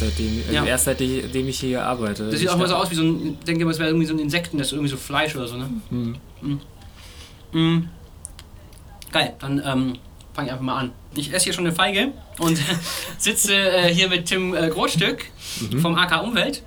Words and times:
nicht 0.00 0.16
seitdem, 0.16 0.42
also 0.42 0.52
ja. 0.52 0.64
erst 0.64 0.84
seitdem 0.84 1.48
ich 1.48 1.60
hier 1.60 1.84
arbeite. 1.84 2.30
Das 2.30 2.38
sieht 2.38 2.48
auch 2.48 2.56
mal 2.56 2.68
so 2.68 2.74
aus 2.74 2.90
wie 2.90 2.94
so 2.94 3.02
ein, 3.02 3.36
ich 3.38 3.44
denke 3.44 3.64
mal, 3.64 3.70
es 3.70 3.78
wäre 3.78 3.90
irgendwie 3.90 4.06
so 4.06 4.14
ein 4.14 4.18
Insekten, 4.18 4.58
das 4.58 4.68
ist 4.68 4.72
irgendwie 4.72 4.90
so 4.90 4.96
Fleisch 4.96 5.34
oder 5.36 5.46
so, 5.46 5.56
ne? 5.56 5.70
Hm. 5.90 6.16
Mhm. 6.40 6.60
Mhm. 7.52 7.88
Geil, 9.12 9.34
dann 9.38 9.58
ähm, 9.64 9.98
fange 10.32 10.48
ich 10.48 10.52
einfach 10.52 10.64
mal 10.64 10.78
an. 10.78 10.92
Ich 11.14 11.32
esse 11.32 11.44
hier 11.44 11.52
schon 11.52 11.66
eine 11.66 11.74
Feige 11.74 12.12
und 12.38 12.60
sitze 13.18 13.54
äh, 13.54 13.94
hier 13.94 14.08
mit 14.08 14.26
Tim 14.26 14.54
äh, 14.54 14.68
Grotstück 14.68 15.24
mhm. 15.60 15.80
vom 15.80 15.94
AK 15.96 16.22
Umwelt. 16.24 16.62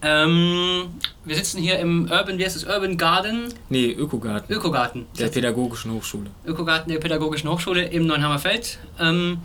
Ähm, 0.00 0.90
wir 1.24 1.34
sitzen 1.34 1.60
hier 1.60 1.78
im 1.80 2.08
Urban, 2.10 2.38
wie 2.38 2.44
heißt 2.44 2.56
es, 2.56 2.64
Urban 2.64 2.96
Garden? 2.96 3.52
Nee, 3.68 3.90
Ökogarten. 3.90 4.54
Ökogarten. 4.54 5.06
Der 5.18 5.26
Pädagogischen 5.26 5.92
Hochschule. 5.92 6.30
Ökogarten 6.46 6.92
der 6.92 7.00
Pädagogischen 7.00 7.50
Hochschule 7.50 7.82
im 7.82 8.06
Neuenhammerfeld. 8.06 8.78
Ähm, 9.00 9.38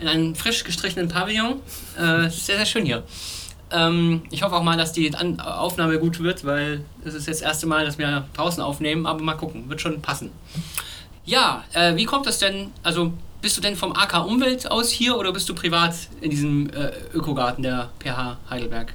in 0.00 0.08
einem 0.08 0.34
frisch 0.34 0.64
gestrichenen 0.64 1.08
Pavillon. 1.08 1.60
Äh, 1.96 2.28
sehr, 2.30 2.56
sehr 2.56 2.66
schön 2.66 2.86
hier. 2.86 3.02
Ähm, 3.70 4.22
ich 4.30 4.42
hoffe 4.42 4.56
auch 4.56 4.62
mal, 4.62 4.76
dass 4.76 4.92
die 4.92 5.14
An 5.14 5.38
Aufnahme 5.40 5.98
gut 5.98 6.20
wird, 6.20 6.44
weil 6.44 6.82
es 7.04 7.14
ist 7.14 7.26
jetzt 7.26 7.40
das 7.40 7.48
erste 7.48 7.66
Mal, 7.66 7.84
dass 7.84 7.98
wir 7.98 8.26
draußen 8.34 8.62
aufnehmen, 8.62 9.06
aber 9.06 9.22
mal 9.22 9.34
gucken, 9.34 9.68
wird 9.68 9.80
schon 9.80 10.02
passen. 10.02 10.30
Ja, 11.24 11.64
äh, 11.72 11.94
wie 11.96 12.04
kommt 12.04 12.26
das 12.26 12.38
denn? 12.38 12.72
Also 12.82 13.12
bist 13.42 13.56
du 13.56 13.60
denn 13.60 13.76
vom 13.76 13.92
AK 13.92 14.26
Umwelt 14.26 14.70
aus 14.70 14.90
hier 14.90 15.16
oder 15.16 15.32
bist 15.32 15.48
du 15.48 15.54
privat 15.54 15.94
in 16.20 16.30
diesem 16.30 16.70
äh, 16.70 16.90
Ökogarten 17.14 17.62
der 17.62 17.90
PH 18.00 18.38
Heidelberg? 18.50 18.94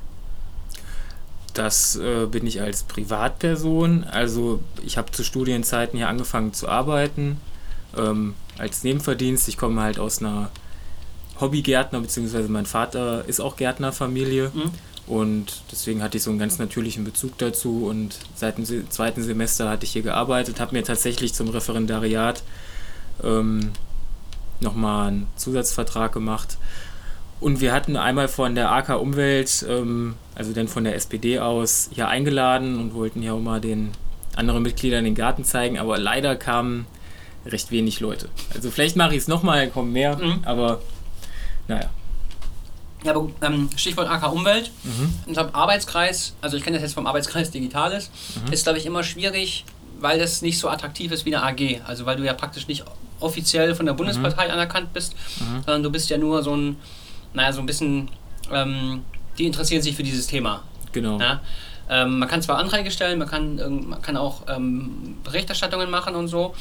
Das 1.54 1.96
äh, 1.96 2.26
bin 2.26 2.46
ich 2.46 2.62
als 2.62 2.84
Privatperson. 2.84 4.04
Also 4.04 4.62
ich 4.84 4.98
habe 4.98 5.12
zu 5.12 5.24
Studienzeiten 5.24 5.98
hier 5.98 6.10
angefangen 6.10 6.54
zu 6.54 6.68
arbeiten 6.68 7.40
ähm, 7.98 8.36
als 8.58 8.84
Nebenverdienst. 8.84 9.48
Ich 9.48 9.58
komme 9.58 9.82
halt 9.82 9.98
aus 9.98 10.20
einer 10.20 10.50
Hobbygärtner, 11.40 12.02
beziehungsweise 12.02 12.50
mein 12.50 12.66
Vater 12.66 13.26
ist 13.28 13.40
auch 13.40 13.56
Gärtnerfamilie. 13.56 14.52
Mhm. 14.54 14.72
Und 15.08 15.62
deswegen 15.72 16.02
hatte 16.02 16.18
ich 16.18 16.24
so 16.24 16.32
einen 16.32 16.40
ganz 16.40 16.58
natürlichen 16.58 17.04
Bezug 17.04 17.38
dazu. 17.38 17.86
Und 17.86 18.18
seit 18.36 18.58
dem 18.58 18.90
zweiten 18.90 19.22
Semester 19.22 19.70
hatte 19.70 19.86
ich 19.86 19.92
hier 19.92 20.02
gearbeitet, 20.02 20.60
habe 20.60 20.76
mir 20.76 20.84
tatsächlich 20.84 21.34
zum 21.34 21.50
Referendariat 21.50 22.42
ähm, 23.24 23.72
nochmal 24.62 25.10
einen 25.10 25.28
Zusatzvertrag 25.36 26.12
gemacht 26.12 26.58
und 27.40 27.62
wir 27.62 27.74
hatten 27.74 27.98
einmal 27.98 28.28
von 28.28 28.56
der 28.56 28.72
AK 28.72 29.00
Umwelt, 29.00 29.66
ähm, 29.70 30.16
also 30.36 30.54
dann 30.54 30.68
von 30.68 30.84
der 30.84 30.96
SPD 30.96 31.40
aus, 31.40 31.90
hier 31.94 32.08
eingeladen 32.08 32.80
und 32.80 32.94
wollten 32.94 33.22
ja 33.22 33.34
auch 33.34 33.40
mal 33.40 33.60
den 33.60 33.92
anderen 34.36 34.64
Mitgliedern 34.64 35.04
den 35.04 35.16
Garten 35.16 35.44
zeigen, 35.44 35.78
aber 35.78 35.98
leider 35.98 36.36
kamen 36.36 36.88
recht 37.46 37.72
wenig 37.72 38.00
Leute. 38.00 38.30
Also 38.54 38.72
vielleicht 38.72 38.96
mache 38.96 39.12
ich 39.12 39.20
es 39.20 39.28
nochmal, 39.28 39.70
kommen 39.70 39.92
mehr, 39.92 40.18
mhm. 40.18 40.40
aber 40.44 40.82
naja. 41.68 41.90
Ja, 43.04 43.12
aber 43.12 43.30
ähm, 43.42 43.70
Stichwort 43.76 44.10
AK 44.10 44.32
Umwelt. 44.32 44.72
Mhm. 44.84 45.14
Ich 45.28 45.34
glaube, 45.34 45.54
Arbeitskreis, 45.54 46.34
also 46.42 46.58
ich 46.58 46.64
kenne 46.64 46.78
das 46.78 46.84
jetzt 46.84 46.96
vom 46.96 47.06
Arbeitskreis 47.06 47.52
Digitales, 47.52 48.10
mhm. 48.46 48.52
ist, 48.52 48.64
glaube 48.64 48.80
ich, 48.80 48.86
immer 48.86 49.04
schwierig, 49.04 49.64
weil 50.00 50.18
das 50.18 50.42
nicht 50.42 50.58
so 50.58 50.70
attraktiv 50.70 51.12
ist 51.12 51.26
wie 51.26 51.36
eine 51.36 51.46
AG. 51.46 51.82
Also 51.86 52.06
weil 52.06 52.18
du 52.18 52.24
ja 52.24 52.34
praktisch 52.34 52.68
nicht 52.68 52.84
offiziell 53.20 53.76
von 53.76 53.86
der 53.86 53.94
Bundespartei 53.94 54.46
mhm. 54.48 54.54
anerkannt 54.54 54.92
bist, 54.94 55.16
mhm. 55.40 55.64
sondern 55.66 55.84
du 55.84 55.92
bist 55.92 56.10
ja 56.10 56.18
nur 56.18 56.42
so 56.42 56.56
ein 56.56 56.78
naja, 57.36 57.54
so 57.54 57.60
ein 57.60 57.66
bisschen, 57.66 58.10
ähm, 58.52 59.04
die 59.38 59.46
interessieren 59.46 59.82
sich 59.82 59.96
für 59.96 60.04
dieses 60.04 60.28
Thema. 60.28 60.64
Genau. 60.92 61.20
Ja? 61.20 61.42
Ähm, 61.90 62.20
man 62.20 62.30
kann 62.30 62.42
zwar 62.42 62.58
Anträge 62.58 62.90
stellen, 62.90 63.20
man 63.20 63.28
kann, 63.28 63.90
man 63.90 64.02
kann 64.02 64.18
auch 64.18 64.44
ähm, 64.48 65.18
Berichterstattungen 65.24 65.92
machen 65.92 66.16
und 66.16 66.30
so, 66.30 66.56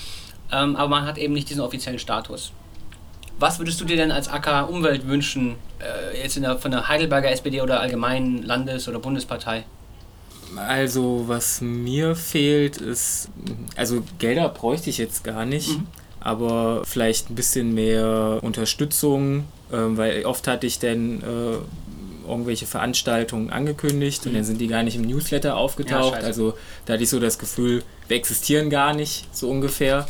ähm, 0.53 0.77
aber 0.77 0.89
man 0.89 1.07
hat 1.07 1.17
eben 1.17 1.33
nicht 1.33 1.49
diesen 1.49 1.63
offiziellen 1.63 1.99
Status. 1.99 2.53
Was 3.39 3.59
würdest 3.59 3.81
du 3.81 3.85
dir 3.85 3.97
denn 3.97 4.11
als 4.11 4.29
AK 4.29 4.69
Umwelt 4.69 5.07
wünschen, 5.07 5.57
äh, 5.81 6.23
jetzt 6.23 6.37
in 6.37 6.43
der, 6.43 6.59
von 6.59 6.71
der 6.71 6.89
Heidelberger 6.89 7.31
SPD 7.31 7.61
oder 7.61 7.81
allgemeinen 7.81 8.43
Landes- 8.43 8.89
oder 8.89 8.99
Bundespartei? 8.99 9.65
Also, 10.57 11.25
was 11.27 11.61
mir 11.61 12.15
fehlt, 12.15 12.77
ist, 12.77 13.29
also 13.77 14.05
Gelder 14.19 14.49
bräuchte 14.49 14.89
ich 14.89 14.99
jetzt 14.99 15.25
gar 15.25 15.45
nicht, 15.45 15.71
mhm. 15.71 15.87
aber 16.21 16.83
vielleicht 16.85 17.31
ein 17.31 17.35
bisschen 17.35 17.75
mehr 17.75 18.39
Unterstützung 18.43 19.45
ähm, 19.75 19.97
weil 19.97 20.25
oft 20.25 20.47
hatte 20.47 20.67
ich 20.67 20.79
dann 20.79 21.21
äh, 21.23 22.29
irgendwelche 22.29 22.67
Veranstaltungen 22.67 23.51
angekündigt 23.51 24.25
mhm. 24.25 24.31
und 24.31 24.35
dann 24.37 24.45
sind 24.45 24.61
die 24.61 24.69
gar 24.69 24.83
nicht 24.83 24.97
im 24.97 25.03
Newsletter 25.03 25.57
aufgetaucht. 25.57 26.21
Ja, 26.21 26.27
also 26.27 26.55
da 26.87 26.95
hatte 26.95 27.03
ich 27.03 27.11
so 27.11 27.21
das 27.21 27.39
Gefühl, 27.39 27.83
wir 28.09 28.17
existieren 28.17 28.71
gar 28.71 28.95
nicht, 28.95 29.27
so 29.35 29.51
ungefähr. 29.51 30.07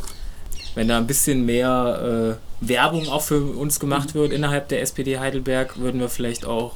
Wenn 0.75 0.89
da 0.89 0.99
ein 0.99 1.07
bisschen 1.07 1.47
mehr 1.47 2.39
äh, 2.61 2.69
Werbung 2.69 3.09
auch 3.09 3.23
für 3.23 3.41
uns 3.41 3.79
gemacht 3.79 4.15
mhm. 4.15 4.19
wird 4.19 4.33
innerhalb 4.33 4.69
der 4.69 4.83
SPD 4.83 5.19
Heidelberg, 5.19 5.79
würden 5.79 6.01
wir 6.01 6.09
vielleicht 6.09 6.47
auch 6.47 6.73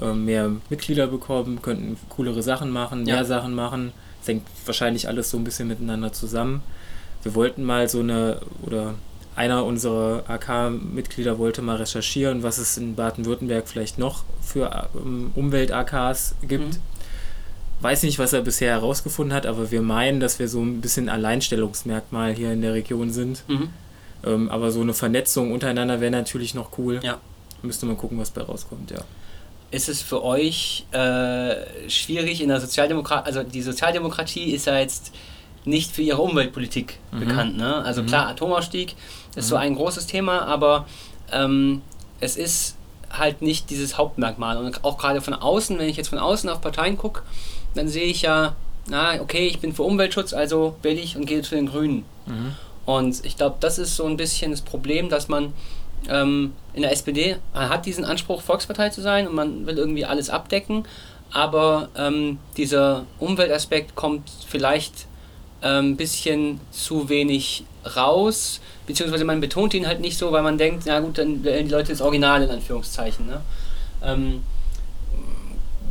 äh, 0.00 0.12
mehr 0.12 0.50
Mitglieder 0.70 1.06
bekommen, 1.06 1.62
könnten 1.62 1.96
coolere 2.08 2.42
Sachen 2.42 2.70
machen, 2.70 3.04
mehr 3.04 3.16
ja. 3.16 3.24
Sachen 3.24 3.54
machen. 3.54 3.92
Das 4.20 4.28
hängt 4.28 4.46
wahrscheinlich 4.64 5.08
alles 5.08 5.30
so 5.30 5.36
ein 5.36 5.44
bisschen 5.44 5.68
miteinander 5.68 6.12
zusammen. 6.12 6.62
Wir 7.22 7.34
wollten 7.34 7.62
mal 7.64 7.88
so 7.88 8.00
eine, 8.00 8.40
oder 8.64 8.94
einer 9.34 9.64
unserer 9.64 10.24
AK-Mitglieder 10.28 11.38
wollte 11.38 11.62
mal 11.62 11.76
recherchieren, 11.76 12.42
was 12.42 12.58
es 12.58 12.76
in 12.76 12.94
Baden-Württemberg 12.94 13.66
vielleicht 13.66 13.98
noch 13.98 14.24
für 14.42 14.88
ähm, 14.94 15.30
Umwelt-AKs 15.34 16.34
gibt. 16.42 16.74
Mhm. 16.74 16.82
Weiß 17.82 18.04
nicht, 18.04 18.18
was 18.18 18.32
er 18.32 18.42
bisher 18.42 18.70
herausgefunden 18.70 19.34
hat, 19.34 19.44
aber 19.44 19.72
wir 19.72 19.82
meinen, 19.82 20.20
dass 20.20 20.38
wir 20.38 20.48
so 20.48 20.60
ein 20.60 20.80
bisschen 20.80 21.08
Alleinstellungsmerkmal 21.08 22.32
hier 22.32 22.52
in 22.52 22.62
der 22.62 22.74
Region 22.74 23.10
sind. 23.10 23.42
Mhm. 23.48 23.70
Ähm, 24.24 24.48
aber 24.50 24.70
so 24.70 24.80
eine 24.80 24.94
Vernetzung 24.94 25.52
untereinander 25.52 26.00
wäre 26.00 26.12
natürlich 26.12 26.54
noch 26.54 26.78
cool. 26.78 27.00
Ja. 27.02 27.18
Müsste 27.62 27.86
man 27.86 27.96
gucken, 27.96 28.18
was 28.18 28.30
bei 28.30 28.42
rauskommt, 28.42 28.92
ja. 28.92 29.00
Ist 29.72 29.88
es 29.88 30.00
für 30.00 30.22
euch 30.22 30.86
äh, 30.92 31.88
schwierig 31.88 32.40
in 32.40 32.48
der 32.48 32.60
Sozialdemokratie, 32.60 33.26
also 33.26 33.42
die 33.42 33.62
Sozialdemokratie 33.62 34.52
ist 34.52 34.66
ja 34.66 34.78
jetzt 34.78 35.12
nicht 35.64 35.92
für 35.92 36.02
ihre 36.02 36.20
Umweltpolitik 36.22 36.98
mhm. 37.10 37.20
bekannt. 37.20 37.56
Ne? 37.56 37.76
Also 37.84 38.02
mhm. 38.02 38.06
klar, 38.06 38.28
Atomausstieg 38.28 38.94
ist 39.34 39.46
mhm. 39.46 39.48
so 39.48 39.56
ein 39.56 39.74
großes 39.74 40.06
Thema, 40.06 40.42
aber 40.42 40.86
ähm, 41.32 41.82
es 42.20 42.36
ist 42.36 42.76
halt 43.10 43.42
nicht 43.42 43.70
dieses 43.70 43.98
Hauptmerkmal. 43.98 44.56
Und 44.56 44.84
auch 44.84 44.98
gerade 44.98 45.20
von 45.20 45.34
außen, 45.34 45.78
wenn 45.78 45.88
ich 45.88 45.96
jetzt 45.96 46.08
von 46.08 46.18
außen 46.18 46.48
auf 46.48 46.60
Parteien 46.60 46.96
gucke, 46.96 47.22
dann 47.74 47.88
sehe 47.88 48.04
ich 48.04 48.22
ja, 48.22 48.56
na, 48.88 49.20
okay, 49.20 49.46
ich 49.46 49.60
bin 49.60 49.72
für 49.72 49.82
Umweltschutz, 49.82 50.32
also 50.32 50.76
will 50.82 50.98
ich 50.98 51.16
und 51.16 51.26
gehe 51.26 51.42
zu 51.42 51.54
den 51.54 51.66
Grünen. 51.66 52.04
Mhm. 52.26 52.54
Und 52.84 53.24
ich 53.24 53.36
glaube, 53.36 53.56
das 53.60 53.78
ist 53.78 53.96
so 53.96 54.06
ein 54.06 54.16
bisschen 54.16 54.50
das 54.50 54.60
Problem, 54.60 55.08
dass 55.08 55.28
man 55.28 55.52
ähm, 56.08 56.52
in 56.74 56.82
der 56.82 56.92
SPD, 56.92 57.36
man 57.54 57.68
hat 57.68 57.86
diesen 57.86 58.04
Anspruch, 58.04 58.42
Volkspartei 58.42 58.88
zu 58.88 59.00
sein 59.00 59.28
und 59.28 59.34
man 59.34 59.66
will 59.66 59.78
irgendwie 59.78 60.04
alles 60.04 60.30
abdecken, 60.30 60.84
aber 61.30 61.88
ähm, 61.96 62.38
dieser 62.56 63.06
Umweltaspekt 63.18 63.94
kommt 63.94 64.30
vielleicht 64.46 65.06
ein 65.60 65.84
ähm, 65.84 65.96
bisschen 65.96 66.60
zu 66.72 67.08
wenig 67.08 67.64
raus, 67.96 68.60
beziehungsweise 68.86 69.24
man 69.24 69.40
betont 69.40 69.74
ihn 69.74 69.86
halt 69.86 70.00
nicht 70.00 70.18
so, 70.18 70.32
weil 70.32 70.42
man 70.42 70.58
denkt, 70.58 70.84
na 70.86 70.98
gut, 71.00 71.18
dann 71.18 71.44
wählen 71.44 71.66
die 71.66 71.72
Leute 71.72 71.92
das 71.92 72.00
Original 72.00 72.42
in 72.42 72.50
Anführungszeichen. 72.50 73.26
Ne? 73.26 73.40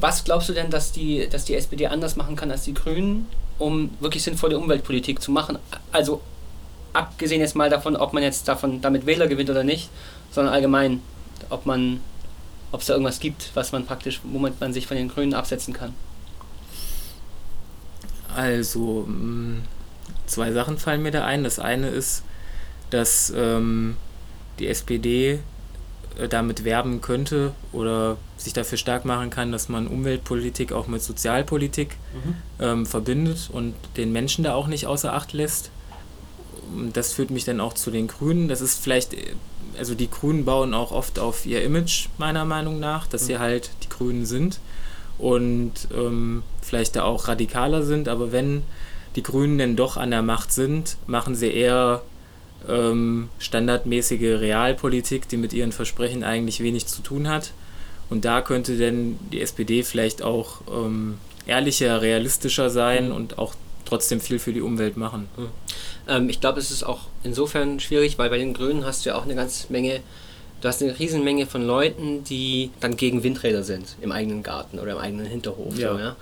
Was 0.01 0.23
glaubst 0.23 0.49
du 0.49 0.53
denn, 0.53 0.71
dass 0.71 0.91
die, 0.91 1.29
dass 1.29 1.45
die 1.45 1.53
SPD 1.53 1.85
anders 1.85 2.15
machen 2.15 2.35
kann 2.35 2.49
als 2.49 2.63
die 2.63 2.73
Grünen, 2.73 3.27
um 3.59 3.91
wirklich 3.99 4.23
sinnvolle 4.23 4.57
Umweltpolitik 4.57 5.21
zu 5.21 5.31
machen? 5.31 5.59
Also 5.91 6.21
abgesehen 6.91 7.39
jetzt 7.39 7.55
mal 7.55 7.69
davon, 7.69 7.95
ob 7.95 8.11
man 8.11 8.23
jetzt 8.23 8.47
davon 8.47 8.81
damit 8.81 9.05
Wähler 9.05 9.27
gewinnt 9.27 9.51
oder 9.51 9.63
nicht, 9.63 9.89
sondern 10.31 10.55
allgemein, 10.55 11.01
ob 11.51 11.67
man, 11.67 12.01
ob 12.71 12.81
es 12.81 12.87
da 12.87 12.93
irgendwas 12.93 13.19
gibt, 13.19 13.51
was 13.53 13.71
man 13.71 13.85
praktisch, 13.85 14.21
womit 14.23 14.59
man 14.59 14.73
sich 14.73 14.87
von 14.87 14.97
den 14.97 15.07
Grünen 15.07 15.35
absetzen 15.35 15.71
kann. 15.73 15.93
Also, 18.35 19.05
mm, 19.07 19.61
zwei 20.25 20.51
Sachen 20.51 20.79
fallen 20.79 21.03
mir 21.03 21.11
da 21.11 21.25
ein. 21.25 21.43
Das 21.43 21.59
eine 21.59 21.89
ist, 21.89 22.23
dass 22.89 23.31
ähm, 23.35 23.97
die 24.57 24.67
SPD 24.67 25.41
damit 26.29 26.63
werben 26.63 27.01
könnte 27.01 27.53
oder 27.71 28.17
sich 28.37 28.53
dafür 28.53 28.77
stark 28.77 29.05
machen 29.05 29.29
kann, 29.29 29.51
dass 29.51 29.69
man 29.69 29.87
Umweltpolitik 29.87 30.71
auch 30.71 30.87
mit 30.87 31.01
Sozialpolitik 31.01 31.97
mhm. 32.13 32.35
ähm, 32.59 32.85
verbindet 32.85 33.49
und 33.51 33.73
den 33.97 34.11
Menschen 34.11 34.43
da 34.43 34.53
auch 34.53 34.67
nicht 34.67 34.87
außer 34.87 35.13
Acht 35.13 35.33
lässt. 35.33 35.71
Das 36.93 37.13
führt 37.13 37.31
mich 37.31 37.43
dann 37.43 37.59
auch 37.59 37.73
zu 37.73 37.91
den 37.91 38.07
Grünen. 38.07 38.47
Das 38.47 38.61
ist 38.61 38.81
vielleicht, 38.81 39.13
äh, 39.13 39.33
also 39.77 39.95
die 39.95 40.09
Grünen 40.09 40.45
bauen 40.45 40.73
auch 40.73 40.91
oft 40.91 41.19
auf 41.19 41.45
ihr 41.45 41.63
Image, 41.63 42.07
meiner 42.17 42.45
Meinung 42.45 42.79
nach, 42.79 43.07
dass 43.07 43.23
mhm. 43.23 43.25
sie 43.27 43.39
halt 43.39 43.71
die 43.83 43.89
Grünen 43.89 44.25
sind 44.25 44.59
und 45.17 45.87
ähm, 45.95 46.43
vielleicht 46.61 46.95
da 46.95 47.03
auch 47.03 47.27
radikaler 47.27 47.83
sind, 47.83 48.07
aber 48.09 48.31
wenn 48.31 48.63
die 49.15 49.23
Grünen 49.23 49.57
denn 49.57 49.75
doch 49.75 49.97
an 49.97 50.11
der 50.11 50.21
Macht 50.21 50.51
sind, 50.51 50.97
machen 51.05 51.35
sie 51.35 51.51
eher 51.51 52.01
ähm, 52.67 53.29
standardmäßige 53.39 54.39
Realpolitik, 54.39 55.27
die 55.27 55.37
mit 55.37 55.53
ihren 55.53 55.71
Versprechen 55.71 56.23
eigentlich 56.23 56.61
wenig 56.61 56.87
zu 56.87 57.01
tun 57.01 57.27
hat. 57.27 57.51
Und 58.09 58.25
da 58.25 58.41
könnte 58.41 58.77
denn 58.77 59.17
die 59.31 59.41
SPD 59.41 59.83
vielleicht 59.83 60.21
auch 60.21 60.61
ähm, 60.71 61.17
ehrlicher, 61.45 62.01
realistischer 62.01 62.69
sein 62.69 63.09
mhm. 63.09 63.15
und 63.15 63.37
auch 63.39 63.55
trotzdem 63.85 64.21
viel 64.21 64.39
für 64.39 64.53
die 64.53 64.61
Umwelt 64.61 64.97
machen. 64.97 65.27
Mhm. 65.37 65.47
Ähm, 66.07 66.29
ich 66.29 66.39
glaube, 66.39 66.59
es 66.59 66.71
ist 66.71 66.83
auch 66.83 67.07
insofern 67.23 67.79
schwierig, 67.79 68.17
weil 68.17 68.29
bei 68.29 68.37
den 68.37 68.53
Grünen 68.53 68.85
hast 68.85 69.05
du 69.05 69.09
ja 69.09 69.15
auch 69.15 69.23
eine 69.23 69.35
ganze 69.35 69.71
Menge 69.71 70.01
Du 70.61 70.67
hast 70.67 70.81
eine 70.83 70.97
Riesenmenge 70.97 71.47
von 71.47 71.65
Leuten, 71.65 72.23
die 72.23 72.69
dann 72.79 72.95
gegen 72.95 73.23
Windräder 73.23 73.63
sind 73.63 73.95
im 73.99 74.11
eigenen 74.11 74.43
Garten 74.43 74.77
oder 74.77 74.91
im 74.91 74.99
eigenen 74.99 75.25
Hinterhof. 75.25 75.77
Ja. 75.77 75.93
So, 75.93 75.99
ja? 75.99 76.15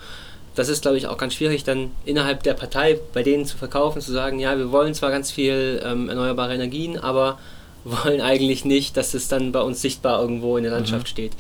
Das 0.56 0.70
ist, 0.70 0.82
glaube 0.82 0.98
ich, 0.98 1.08
auch 1.08 1.18
ganz 1.18 1.36
schwierig, 1.36 1.64
dann 1.64 1.92
innerhalb 2.06 2.44
der 2.44 2.54
Partei 2.54 3.00
bei 3.14 3.24
denen 3.24 3.46
zu 3.46 3.58
verkaufen, 3.58 4.02
zu 4.02 4.12
sagen, 4.12 4.40
ja, 4.40 4.58
wir 4.58 4.72
wollen 4.72 4.94
zwar 4.94 5.12
ganz 5.12 5.32
viel 5.32 5.82
ähm, 5.86 6.10
erneuerbare 6.10 6.54
Energien, 6.54 6.98
aber 6.98 7.40
wollen 7.84 8.22
eigentlich 8.22 8.66
nicht, 8.66 8.98
dass 8.98 9.14
es 9.14 9.28
dann 9.28 9.52
bei 9.52 9.62
uns 9.62 9.82
sichtbar 9.82 10.22
irgendwo 10.22 10.58
in 10.58 10.64
der 10.64 10.74
Landschaft 10.74 11.06
mhm. 11.06 11.10
steht. 11.10 11.32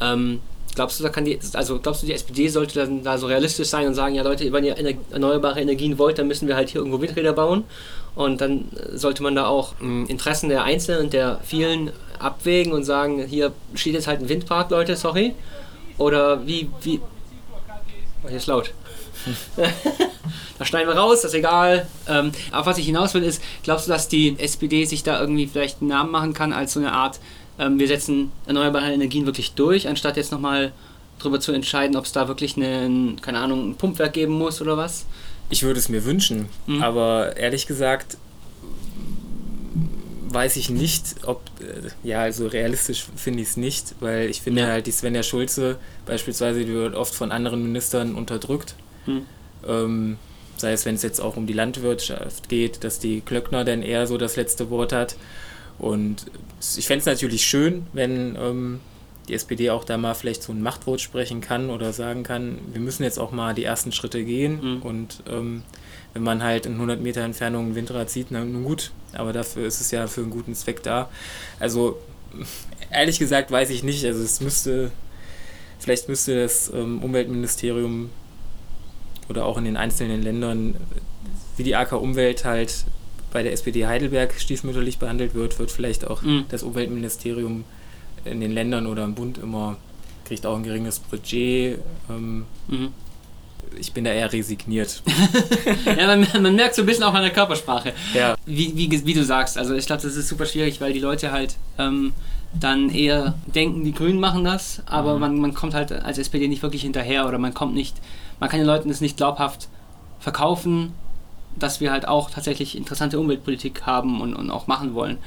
Ähm, 0.00 0.40
glaubst 0.74 1.00
du, 1.00 1.04
da 1.04 1.10
kann 1.10 1.24
die, 1.24 1.38
also 1.54 1.80
glaubst 1.80 2.02
du, 2.02 2.06
die 2.06 2.12
SPD 2.12 2.48
sollte 2.48 2.78
dann 2.78 3.02
da 3.02 3.18
so 3.18 3.26
realistisch 3.26 3.68
sein 3.68 3.86
und 3.86 3.94
sagen, 3.94 4.14
ja 4.14 4.22
Leute, 4.22 4.52
wenn 4.52 4.64
ihr 4.64 4.76
erneuerbare 5.10 5.60
Energien 5.60 5.98
wollt, 5.98 6.18
dann 6.18 6.28
müssen 6.28 6.46
wir 6.46 6.54
halt 6.54 6.68
hier 6.70 6.80
irgendwo 6.80 7.00
Windräder 7.00 7.32
bauen 7.32 7.64
und 8.14 8.40
dann 8.40 8.66
sollte 8.92 9.22
man 9.22 9.34
da 9.34 9.46
auch 9.46 9.78
hm, 9.80 10.06
Interessen 10.06 10.48
der 10.48 10.64
Einzelnen 10.64 11.04
und 11.04 11.12
der 11.12 11.40
vielen 11.42 11.90
abwägen 12.18 12.72
und 12.72 12.84
sagen, 12.84 13.24
hier 13.26 13.52
steht 13.74 13.94
jetzt 13.94 14.06
halt 14.06 14.20
ein 14.20 14.28
Windpark, 14.28 14.70
Leute, 14.70 14.96
sorry. 14.96 15.34
Oder 15.98 16.46
wie, 16.46 16.70
wie. 16.82 17.00
Oh, 18.22 18.28
hier 18.28 18.36
ist 18.36 18.46
laut. 18.46 18.72
da 20.58 20.64
schneiden 20.64 20.88
wir 20.88 20.96
raus, 20.96 21.22
das 21.22 21.32
ist 21.32 21.38
egal. 21.38 21.86
Ähm, 22.08 22.32
auf 22.52 22.66
was 22.66 22.78
ich 22.78 22.86
hinaus 22.86 23.14
will, 23.14 23.22
ist, 23.22 23.42
glaubst 23.62 23.86
du, 23.86 23.92
dass 23.92 24.08
die 24.08 24.38
SPD 24.38 24.84
sich 24.84 25.02
da 25.02 25.20
irgendwie 25.20 25.46
vielleicht 25.46 25.80
einen 25.80 25.90
Namen 25.90 26.10
machen 26.10 26.34
kann 26.34 26.52
als 26.52 26.72
so 26.72 26.80
eine 26.80 26.92
Art, 26.92 27.20
ähm, 27.58 27.78
wir 27.78 27.88
setzen 27.88 28.32
erneuerbare 28.46 28.92
Energien 28.92 29.26
wirklich 29.26 29.52
durch, 29.52 29.88
anstatt 29.88 30.16
jetzt 30.16 30.32
nochmal 30.32 30.72
darüber 31.18 31.40
zu 31.40 31.52
entscheiden, 31.52 31.96
ob 31.96 32.06
es 32.06 32.12
da 32.12 32.28
wirklich 32.28 32.56
einen, 32.56 33.20
keine 33.20 33.40
Ahnung, 33.40 33.70
ein 33.70 33.76
Pumpwerk 33.76 34.14
geben 34.14 34.32
muss 34.34 34.60
oder 34.60 34.76
was? 34.76 35.04
Ich 35.50 35.62
würde 35.62 35.78
es 35.78 35.88
mir 35.88 36.04
wünschen, 36.04 36.48
mhm. 36.66 36.82
aber 36.82 37.36
ehrlich 37.36 37.66
gesagt 37.66 38.16
weiß 40.32 40.56
ich 40.56 40.70
nicht, 40.70 41.16
ob, 41.26 41.42
äh, 41.60 41.90
ja, 42.08 42.20
also 42.20 42.46
realistisch 42.46 43.06
finde 43.16 43.42
ich 43.42 43.50
es 43.50 43.56
nicht, 43.56 43.96
weil 44.00 44.30
ich 44.30 44.42
finde 44.42 44.62
ja. 44.62 44.68
halt, 44.68 44.86
die 44.86 44.92
Svenja 44.92 45.22
Schulze 45.22 45.76
beispielsweise, 46.06 46.64
die 46.64 46.72
wird 46.72 46.94
oft 46.94 47.14
von 47.14 47.32
anderen 47.32 47.62
Ministern 47.64 48.14
unterdrückt. 48.14 48.74
Mhm. 49.06 49.26
Ähm, 49.66 50.16
sei 50.56 50.72
es, 50.72 50.86
wenn 50.86 50.94
es 50.94 51.02
jetzt 51.02 51.20
auch 51.20 51.36
um 51.36 51.46
die 51.46 51.52
Landwirtschaft 51.52 52.48
geht, 52.48 52.84
dass 52.84 52.98
die 52.98 53.22
Klöckner 53.22 53.64
dann 53.64 53.82
eher 53.82 54.06
so 54.06 54.18
das 54.18 54.36
letzte 54.36 54.70
Wort 54.70 54.92
hat. 54.92 55.16
Und 55.78 56.26
ich 56.76 56.86
fände 56.86 57.00
es 57.00 57.06
natürlich 57.06 57.44
schön, 57.44 57.86
wenn 57.92 58.36
ähm, 58.36 58.80
die 59.30 59.34
SPD 59.34 59.70
auch 59.70 59.84
da 59.84 59.96
mal 59.96 60.14
vielleicht 60.14 60.42
so 60.42 60.52
ein 60.52 60.60
Machtwort 60.60 61.00
sprechen 61.00 61.40
kann 61.40 61.70
oder 61.70 61.92
sagen 61.92 62.24
kann, 62.24 62.58
wir 62.72 62.80
müssen 62.80 63.04
jetzt 63.04 63.18
auch 63.18 63.30
mal 63.30 63.54
die 63.54 63.64
ersten 63.64 63.92
Schritte 63.92 64.24
gehen 64.24 64.60
mhm. 64.60 64.82
und 64.82 65.22
ähm, 65.28 65.62
wenn 66.12 66.24
man 66.24 66.42
halt 66.42 66.66
in 66.66 66.72
100 66.72 67.00
Meter 67.00 67.22
Entfernung 67.22 67.68
ein 67.68 67.74
Windrad 67.76 68.10
sieht, 68.10 68.28
na 68.30 68.44
nun 68.44 68.64
gut, 68.64 68.90
aber 69.12 69.32
dafür 69.32 69.66
ist 69.66 69.80
es 69.80 69.92
ja 69.92 70.08
für 70.08 70.22
einen 70.22 70.30
guten 70.30 70.54
Zweck 70.54 70.82
da. 70.82 71.08
Also 71.60 71.98
ehrlich 72.90 73.20
gesagt 73.20 73.52
weiß 73.52 73.70
ich 73.70 73.84
nicht, 73.84 74.04
also 74.04 74.20
es 74.20 74.40
müsste, 74.40 74.90
vielleicht 75.78 76.08
müsste 76.08 76.42
das 76.42 76.70
ähm, 76.74 77.02
Umweltministerium 77.02 78.10
oder 79.28 79.46
auch 79.46 79.58
in 79.58 79.64
den 79.64 79.76
einzelnen 79.76 80.22
Ländern, 80.22 80.74
wie 81.56 81.62
die 81.62 81.76
AK 81.76 81.92
Umwelt 81.92 82.44
halt 82.44 82.84
bei 83.32 83.44
der 83.44 83.52
SPD 83.52 83.86
Heidelberg 83.86 84.34
stiefmütterlich 84.40 84.98
behandelt 84.98 85.34
wird, 85.34 85.60
wird 85.60 85.70
vielleicht 85.70 86.04
auch 86.04 86.22
mhm. 86.22 86.46
das 86.48 86.64
Umweltministerium 86.64 87.62
in 88.24 88.40
den 88.40 88.52
Ländern 88.52 88.86
oder 88.86 89.04
im 89.04 89.14
Bund 89.14 89.38
immer, 89.38 89.76
kriegt 90.24 90.46
auch 90.46 90.56
ein 90.56 90.62
geringes 90.62 90.98
Budget. 90.98 91.78
Ähm, 92.08 92.46
mhm 92.68 92.92
ich 93.78 93.92
bin 93.92 94.04
da 94.04 94.10
eher 94.10 94.32
resigniert. 94.32 95.02
ja, 95.84 96.06
man, 96.06 96.26
man, 96.42 96.54
merkt 96.54 96.74
so 96.74 96.82
ein 96.82 96.86
bisschen 96.86 97.04
auch 97.04 97.14
an 97.14 97.22
der 97.22 97.32
Körpersprache. 97.32 97.92
Ja. 98.14 98.36
Wie, 98.46 98.76
wie, 98.76 99.06
wie 99.06 99.14
du 99.14 99.24
sagst, 99.24 99.58
also 99.58 99.74
ich 99.74 99.86
glaube, 99.86 100.02
das 100.02 100.16
ist 100.16 100.28
super 100.28 100.46
schwierig, 100.46 100.80
weil 100.80 100.92
die 100.92 101.00
Leute 101.00 101.32
halt 101.32 101.56
ähm, 101.78 102.12
dann 102.52 102.90
eher 102.90 103.34
denken, 103.46 103.84
die 103.84 103.92
Grünen 103.92 104.20
machen 104.20 104.44
das, 104.44 104.82
aber 104.86 105.14
mhm. 105.14 105.20
man, 105.20 105.38
man 105.38 105.54
kommt 105.54 105.74
halt 105.74 105.92
als 105.92 106.18
SPD 106.18 106.48
nicht 106.48 106.62
wirklich 106.62 106.82
hinterher 106.82 107.26
oder 107.26 107.38
man 107.38 107.54
kommt 107.54 107.74
nicht, 107.74 107.96
man 108.40 108.48
kann 108.48 108.58
den 108.58 108.66
Leuten 108.66 108.88
das 108.88 109.00
nicht 109.00 109.16
glaubhaft 109.16 109.68
verkaufen, 110.18 110.92
dass 111.58 111.80
wir 111.80 111.90
halt 111.90 112.06
auch 112.06 112.30
tatsächlich 112.30 112.76
interessante 112.76 113.18
Umweltpolitik 113.18 113.82
haben 113.82 114.20
und, 114.20 114.34
und 114.34 114.50
auch 114.50 114.66
machen 114.66 114.94
wollen. 114.94 115.18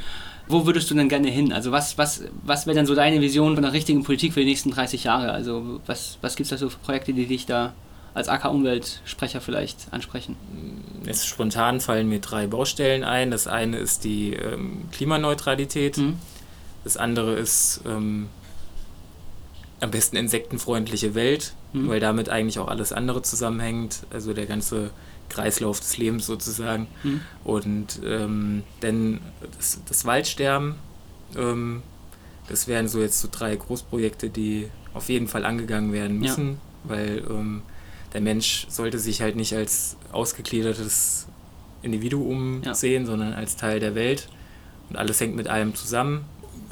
Wo 0.48 0.66
würdest 0.66 0.90
du 0.92 0.96
denn 0.96 1.10
gerne 1.10 1.30
hin? 1.30 1.54
Also 1.54 1.72
was, 1.72 1.98
was, 1.98 2.24
was 2.44 2.68
wäre 2.68 2.76
denn 2.76 2.86
so 2.86 2.96
deine 2.96 3.22
Vision 3.22 3.54
von 3.54 3.64
der 3.64 3.74
richtigen 3.74 4.04
Politik 4.04 4.34
für 4.34 4.42
die 4.42 4.48
nächsten 4.48 4.72
30 4.72 5.06
Jahre? 5.06 5.32
Also 5.32 5.80
was, 5.86 6.18
was 6.22 6.36
gibt 6.36 6.46
es 6.46 6.50
da 6.50 6.58
so 6.58 6.70
für 6.70 6.80
Projekte, 6.80 7.14
die 7.14 7.26
dich 7.26 7.46
da 7.46 7.74
als 8.14 8.28
AK-Umweltsprecher 8.28 9.42
vielleicht 9.42 9.88
ansprechen? 9.92 10.36
Jetzt 11.06 11.28
spontan 11.28 11.80
fallen 11.80 12.10
mir 12.10 12.20
drei 12.20 12.48
Baustellen 12.48 13.04
ein. 13.04 13.32
Das 13.32 13.48
eine 13.48 13.78
ist 13.78 14.04
die 14.04 14.34
ähm, 14.34 14.86
Klimaneutralität. 14.92 15.98
Mhm. 15.98 16.18
Das 16.84 16.98
andere 16.98 17.34
ist 17.34 17.82
ähm, 17.88 18.28
am 19.80 19.92
besten 19.92 20.18
insektenfreundliche 20.18 21.16
Welt, 21.16 21.54
mhm. 21.72 21.90
weil 21.90 22.00
damit 22.00 22.30
eigentlich 22.30 22.60
auch 22.60 22.68
alles 22.68 22.92
andere 22.92 23.22
zusammenhängt. 23.22 24.02
Also 24.12 24.34
der 24.34 24.46
ganze 24.46 24.92
Kreislauf 25.30 25.80
des 25.80 25.98
Lebens 25.98 26.26
sozusagen. 26.26 26.88
Mhm. 27.04 27.22
Und 27.44 28.00
ähm, 28.06 28.64
dann 28.82 29.20
das, 29.58 29.80
das 29.88 30.06
Waldsterben. 30.06 30.76
Ähm, 31.36 31.82
das 32.48 32.68
wären 32.68 32.88
so 32.88 33.02
jetzt 33.02 33.20
so 33.20 33.28
drei 33.32 33.56
Großprojekte, 33.56 34.30
die 34.30 34.70
auf 34.94 35.10
jeden 35.10 35.28
Fall 35.28 35.46
angegangen 35.46 35.94
werden 35.94 36.20
müssen, 36.20 36.50
ja. 36.50 36.56
weil 36.84 37.24
ähm, 37.30 37.62
der 38.14 38.22
Mensch 38.22 38.68
sollte 38.70 39.00
sich 39.00 39.22
halt 39.22 39.36
nicht 39.36 39.56
als 39.56 39.98
ausgegliedertes 40.12 41.28
Individuum 41.82 42.62
ja. 42.64 42.74
sehen, 42.74 43.06
sondern 43.06 43.34
als 43.34 43.56
Teil 43.56 43.80
der 43.80 43.96
Welt. 43.96 44.28
Und 44.90 44.98
alles 44.98 45.20
hängt 45.20 45.36
mit 45.36 45.48
allem 45.48 45.74
zusammen. 45.74 46.26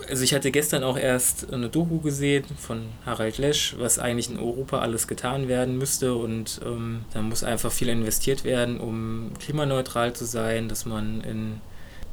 Also 0.10 0.24
ich 0.24 0.34
hatte 0.34 0.52
gestern 0.52 0.84
auch 0.84 0.98
erst 0.98 1.54
eine 1.54 1.70
Doku 1.70 2.00
gesehen 2.00 2.46
von 2.60 2.88
Harald 3.06 3.38
Lesch, 3.38 3.76
was 3.78 4.00
eigentlich 4.00 4.30
in 4.30 4.38
Europa 4.38 4.80
alles 4.80 5.08
getan 5.08 5.48
werden 5.48 5.78
müsste. 5.78 6.16
Und 6.16 6.62
ähm, 6.66 7.06
da 7.14 7.22
muss 7.22 7.44
einfach 7.44 7.72
viel 7.72 7.90
investiert 7.90 8.44
werden, 8.44 8.80
um 8.80 9.32
klimaneutral 9.40 10.14
zu 10.14 10.26
sein, 10.26 10.70
dass 10.70 10.86
man 10.86 11.22
in, 11.22 11.62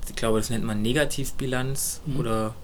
ich 0.09 0.17
glaube, 0.17 0.39
das 0.39 0.51
nennt 0.51 0.65
man 0.65 0.83
Negativbilanz 0.83 2.01
mhm. 2.07 2.21
oder 2.21 2.55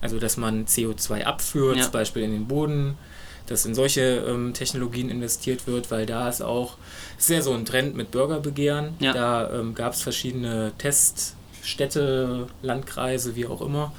also 0.00 0.18
dass 0.18 0.36
man 0.36 0.64
CO2 0.64 1.24
abführt, 1.24 1.76
ja. 1.76 1.82
zum 1.82 1.92
Beispiel 1.92 2.22
in 2.22 2.32
den 2.32 2.46
Boden 2.46 2.96
dass 3.50 3.66
in 3.66 3.74
solche 3.74 4.24
ähm, 4.28 4.54
Technologien 4.54 5.10
investiert 5.10 5.66
wird, 5.66 5.90
weil 5.90 6.06
da 6.06 6.28
ist 6.28 6.40
auch 6.40 6.76
sehr 7.18 7.42
so 7.42 7.52
ein 7.52 7.64
Trend 7.64 7.96
mit 7.96 8.12
Bürgerbegehren. 8.12 8.94
Ja. 9.00 9.12
Da 9.12 9.50
ähm, 9.52 9.74
gab 9.74 9.92
es 9.92 10.02
verschiedene 10.02 10.72
Teststädte, 10.78 12.46
Landkreise, 12.62 13.34
wie 13.34 13.46
auch 13.46 13.60
immer. 13.60 13.92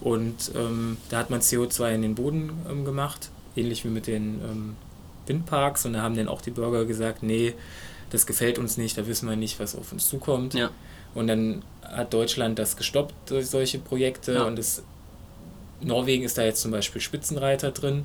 Und 0.00 0.52
ähm, 0.54 0.96
da 1.08 1.18
hat 1.18 1.30
man 1.30 1.40
CO2 1.40 1.94
in 1.94 2.02
den 2.02 2.14
Boden 2.14 2.50
ähm, 2.70 2.84
gemacht, 2.84 3.30
ähnlich 3.56 3.84
wie 3.84 3.88
mit 3.88 4.06
den 4.06 4.40
ähm, 4.42 4.76
Windparks. 5.26 5.86
Und 5.86 5.94
da 5.94 6.02
haben 6.02 6.16
dann 6.16 6.28
auch 6.28 6.40
die 6.40 6.50
Bürger 6.50 6.84
gesagt, 6.84 7.22
nee, 7.22 7.54
das 8.10 8.26
gefällt 8.26 8.58
uns 8.58 8.76
nicht, 8.76 8.96
da 8.96 9.06
wissen 9.06 9.28
wir 9.28 9.36
nicht, 9.36 9.60
was 9.60 9.74
auf 9.74 9.92
uns 9.92 10.08
zukommt. 10.08 10.54
Ja. 10.54 10.70
Und 11.14 11.26
dann 11.26 11.62
hat 11.82 12.12
Deutschland 12.14 12.58
das 12.58 12.76
gestoppt 12.76 13.14
durch 13.30 13.48
solche 13.48 13.78
Projekte 13.78 14.34
ja. 14.34 14.44
und 14.44 14.58
es, 14.58 14.82
Norwegen 15.80 16.24
ist 16.24 16.38
da 16.38 16.44
jetzt 16.44 16.60
zum 16.60 16.70
Beispiel 16.70 17.00
Spitzenreiter 17.00 17.70
drin 17.70 18.04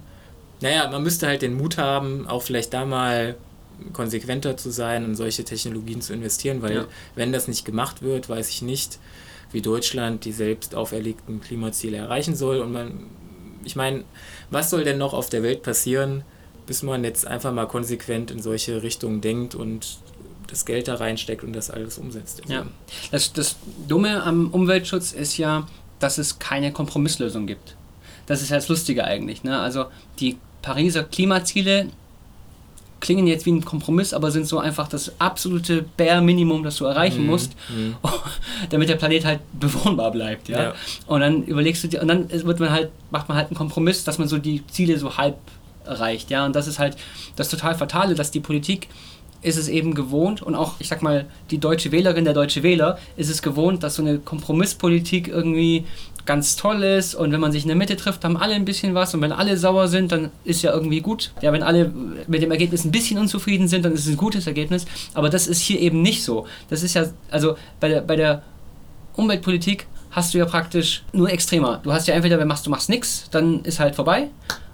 naja, 0.64 0.90
man 0.90 1.04
müsste 1.04 1.28
halt 1.28 1.42
den 1.42 1.56
Mut 1.56 1.78
haben, 1.78 2.26
auch 2.26 2.42
vielleicht 2.42 2.74
da 2.74 2.86
mal 2.86 3.36
konsequenter 3.92 4.56
zu 4.56 4.72
sein 4.72 5.04
und 5.04 5.16
solche 5.16 5.44
Technologien 5.44 6.02
zu 6.02 6.14
investieren, 6.14 6.62
weil 6.62 6.76
ja. 6.76 6.86
wenn 7.16 7.34
das 7.34 7.50
nicht 7.50 7.66
gemacht 7.66 8.02
wird, 8.02 8.30
weiß 8.30 8.50
ich 8.50 8.62
nicht, 8.62 8.98
wie 9.54 9.62
Deutschland 9.62 10.26
die 10.26 10.32
selbst 10.32 10.76
auferlegten 10.76 11.42
Klimaziele 11.42 11.98
erreichen 11.98 12.36
soll. 12.36 12.60
Und 12.60 12.74
man, 12.74 13.06
ich 13.64 13.76
meine, 13.76 14.04
was 14.50 14.70
soll 14.70 14.84
denn 14.84 14.98
noch 14.98 15.14
auf 15.14 15.30
der 15.30 15.44
Welt 15.44 15.64
passieren, 15.64 16.24
bis 16.66 16.84
man 16.84 17.04
jetzt 17.04 17.26
einfach 17.28 17.54
mal 17.54 17.68
konsequent 17.68 18.32
in 18.32 18.42
solche 18.42 18.84
Richtungen 18.84 19.22
denkt 19.22 19.56
und 19.56 20.00
das 20.48 20.66
Geld 20.66 20.88
da 20.88 20.96
reinsteckt 20.96 21.44
und 21.44 21.54
das 21.54 21.70
alles 21.70 21.98
umsetzt. 21.98 22.42
Also 22.42 22.54
ja. 22.54 22.66
Das, 23.12 23.34
das 23.34 23.56
Dumme 23.88 24.24
am 24.24 24.52
Umweltschutz 24.52 25.12
ist 25.12 25.38
ja, 25.38 25.68
dass 26.00 26.18
es 26.18 26.40
keine 26.40 26.72
Kompromisslösung 26.72 27.48
gibt. 27.48 27.76
Das 28.26 28.42
ist 28.42 28.50
ja 28.50 28.58
das 28.58 28.70
Lustige 28.70 29.04
eigentlich. 29.04 29.44
Ne? 29.44 29.60
Also 29.60 29.86
die 30.20 30.38
Pariser 30.62 31.04
Klimaziele 31.04 31.88
klingen 33.04 33.28
jetzt 33.28 33.46
wie 33.46 33.52
ein 33.52 33.64
Kompromiss, 33.64 34.14
aber 34.14 34.32
sind 34.32 34.48
so 34.48 34.60
einfach 34.60 34.88
das 34.88 35.12
absolute 35.20 35.86
Bare 35.98 36.22
Minimum, 36.22 36.64
das 36.64 36.78
du 36.78 36.86
erreichen 36.86 37.24
mhm. 37.24 37.28
musst, 37.28 37.52
mhm. 37.70 37.96
damit 38.70 38.90
der 38.90 38.96
Planet 38.96 39.26
halt 39.26 39.40
bewohnbar 39.60 40.12
bleibt, 40.12 40.48
ja? 40.48 40.64
ja? 40.64 40.74
Und 41.06 41.20
dann 41.20 41.44
überlegst 41.44 41.84
du 41.84 41.90
dir, 41.90 42.02
und 42.02 42.08
dann 42.08 42.32
wird 42.32 42.60
man 42.60 42.72
halt, 42.72 42.90
macht 43.12 43.28
man 43.28 43.38
halt 43.38 43.48
einen 43.48 43.58
Kompromiss, 43.58 44.06
dass 44.06 44.18
man 44.18 44.28
so 44.28 44.38
die 44.38 44.66
Ziele 44.68 44.98
so 44.98 45.18
halb 45.18 45.38
erreicht, 45.86 46.32
ja? 46.32 46.46
Und 46.46 46.56
das 46.56 46.66
ist 46.66 46.80
halt 46.80 46.96
das 47.36 47.50
total 47.50 47.76
Fatale, 47.76 48.16
dass 48.16 48.32
die 48.32 48.40
Politik 48.40 48.88
ist 49.42 49.58
es 49.58 49.68
eben 49.68 49.94
gewohnt 49.94 50.42
und 50.42 50.56
auch, 50.56 50.76
ich 50.80 50.88
sag 50.88 51.02
mal, 51.02 51.26
die 51.52 51.58
deutsche 51.58 51.92
Wählerin, 51.92 52.24
der 52.24 52.34
deutsche 52.34 52.64
Wähler 52.64 52.98
ist 53.18 53.30
es 53.30 53.42
gewohnt, 53.42 53.84
dass 53.84 53.96
so 53.96 54.02
eine 54.02 54.20
Kompromisspolitik 54.20 55.28
irgendwie 55.28 55.84
ganz 56.26 56.56
toll 56.56 56.84
ist 56.84 57.16
und 57.16 57.32
wenn 57.32 57.40
man 57.40 57.52
sich 57.52 57.64
in 57.64 57.68
der 57.68 57.78
Mitte 57.78 57.98
trifft, 57.98 58.24
haben 58.24 58.38
alle 58.38 58.54
ein 58.54 58.66
bisschen 58.66 58.94
was 58.96 59.14
und 59.14 59.22
wenn 59.22 59.32
alle 59.32 59.58
sauer 59.58 59.88
sind, 59.88 60.12
dann 60.12 60.32
ist 60.44 60.62
ja 60.62 60.72
irgendwie 60.72 61.02
gut. 61.02 61.32
Ja, 61.42 61.52
wenn 61.52 61.64
alle 61.64 61.92
mit 62.28 62.42
dem 62.42 62.52
Ergebnis 62.52 62.86
ein 62.86 62.92
bisschen 62.92 63.20
unzufrieden 63.20 63.68
sind, 63.68 63.84
dann 63.84 63.94
ist 63.94 64.02
es 64.02 64.08
ein 64.08 64.18
gutes 64.18 64.48
Ergebnis, 64.48 64.86
aber 65.14 65.30
das 65.30 65.48
ist 65.48 65.62
hier 65.62 65.80
eben 65.80 66.02
nicht 66.02 66.24
so. 66.24 66.48
Das 66.70 66.84
ist 66.84 66.94
ja, 66.94 67.06
also 67.30 67.56
bei 67.80 67.90
der, 67.90 68.02
bei 68.02 68.16
der 68.16 68.44
Umweltpolitik 69.16 69.88
hast 70.12 70.34
du 70.34 70.38
ja 70.38 70.46
praktisch 70.46 71.04
nur 71.12 71.30
extremer. 71.30 71.80
Du 71.84 71.92
hast 71.92 72.08
ja 72.08 72.14
entweder, 72.14 72.40
wenn 72.40 72.48
machst, 72.48 72.66
du 72.66 72.70
machst 72.70 72.90
nichts, 72.90 73.28
dann 73.32 73.62
ist 73.64 73.80
halt 73.80 73.96
vorbei, 73.96 74.30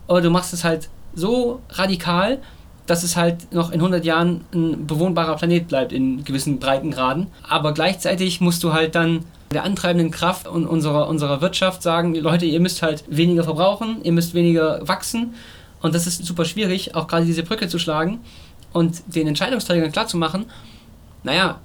oder 0.07 0.21
du 0.21 0.29
machst 0.29 0.53
es 0.53 0.63
halt 0.63 0.89
so 1.13 1.61
radikal, 1.69 2.39
dass 2.85 3.03
es 3.03 3.15
halt 3.15 3.53
noch 3.53 3.71
in 3.71 3.79
100 3.79 4.03
Jahren 4.03 4.41
ein 4.53 4.87
bewohnbarer 4.87 5.35
Planet 5.35 5.67
bleibt 5.67 5.93
in 5.93 6.23
gewissen 6.23 6.59
Breitengraden. 6.59 7.27
Aber 7.47 7.73
gleichzeitig 7.73 8.41
musst 8.41 8.63
du 8.63 8.73
halt 8.73 8.95
dann 8.95 9.25
der 9.51 9.63
antreibenden 9.63 10.11
Kraft 10.11 10.47
unserer, 10.47 11.07
unserer 11.07 11.41
Wirtschaft 11.41 11.81
sagen, 11.81 12.13
Leute, 12.15 12.45
ihr 12.45 12.59
müsst 12.59 12.81
halt 12.81 13.03
weniger 13.07 13.43
verbrauchen, 13.43 14.03
ihr 14.03 14.11
müsst 14.11 14.33
weniger 14.33 14.87
wachsen. 14.87 15.33
Und 15.81 15.95
das 15.95 16.07
ist 16.07 16.25
super 16.25 16.45
schwierig, 16.45 16.95
auch 16.95 17.07
gerade 17.07 17.25
diese 17.25 17.43
Brücke 17.43 17.67
zu 17.67 17.79
schlagen 17.79 18.19
und 18.73 19.01
den 19.07 19.27
Entscheidungsträgern 19.27 19.91
klarzumachen, 19.91 20.45
naja, 21.23 21.59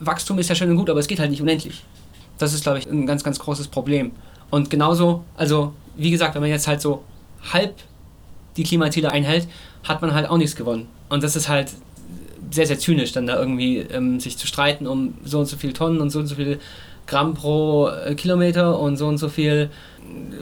Wachstum 0.00 0.38
ist 0.38 0.48
ja 0.48 0.54
schön 0.54 0.70
und 0.70 0.76
gut, 0.76 0.90
aber 0.90 1.00
es 1.00 1.06
geht 1.06 1.18
halt 1.18 1.30
nicht 1.30 1.42
unendlich. 1.42 1.82
Das 2.38 2.52
ist, 2.52 2.62
glaube 2.62 2.78
ich, 2.78 2.86
ein 2.86 3.06
ganz, 3.06 3.24
ganz 3.24 3.38
großes 3.38 3.68
Problem. 3.68 4.12
Und 4.50 4.70
genauso, 4.70 5.24
also 5.36 5.72
wie 5.96 6.10
gesagt, 6.10 6.34
wenn 6.34 6.42
man 6.42 6.50
jetzt 6.50 6.66
halt 6.66 6.80
so 6.80 7.02
halb 7.52 7.74
die 8.56 8.64
Klimaziele 8.64 9.10
einhält, 9.10 9.48
hat 9.84 10.02
man 10.02 10.14
halt 10.14 10.28
auch 10.28 10.36
nichts 10.36 10.56
gewonnen. 10.56 10.88
Und 11.08 11.22
das 11.22 11.36
ist 11.36 11.48
halt 11.48 11.70
sehr, 12.50 12.66
sehr 12.66 12.78
zynisch, 12.78 13.12
dann 13.12 13.26
da 13.26 13.38
irgendwie 13.38 13.78
ähm, 13.78 14.20
sich 14.20 14.36
zu 14.38 14.46
streiten 14.46 14.86
um 14.86 15.14
so 15.24 15.38
und 15.40 15.46
so 15.46 15.56
viel 15.56 15.72
Tonnen 15.72 16.00
und 16.00 16.10
so 16.10 16.18
und 16.18 16.26
so 16.26 16.34
viel 16.34 16.58
Gramm 17.06 17.34
pro 17.34 17.88
äh, 17.88 18.14
Kilometer 18.14 18.78
und 18.78 18.96
so 18.96 19.06
und 19.06 19.18
so 19.18 19.28
viel, 19.28 19.70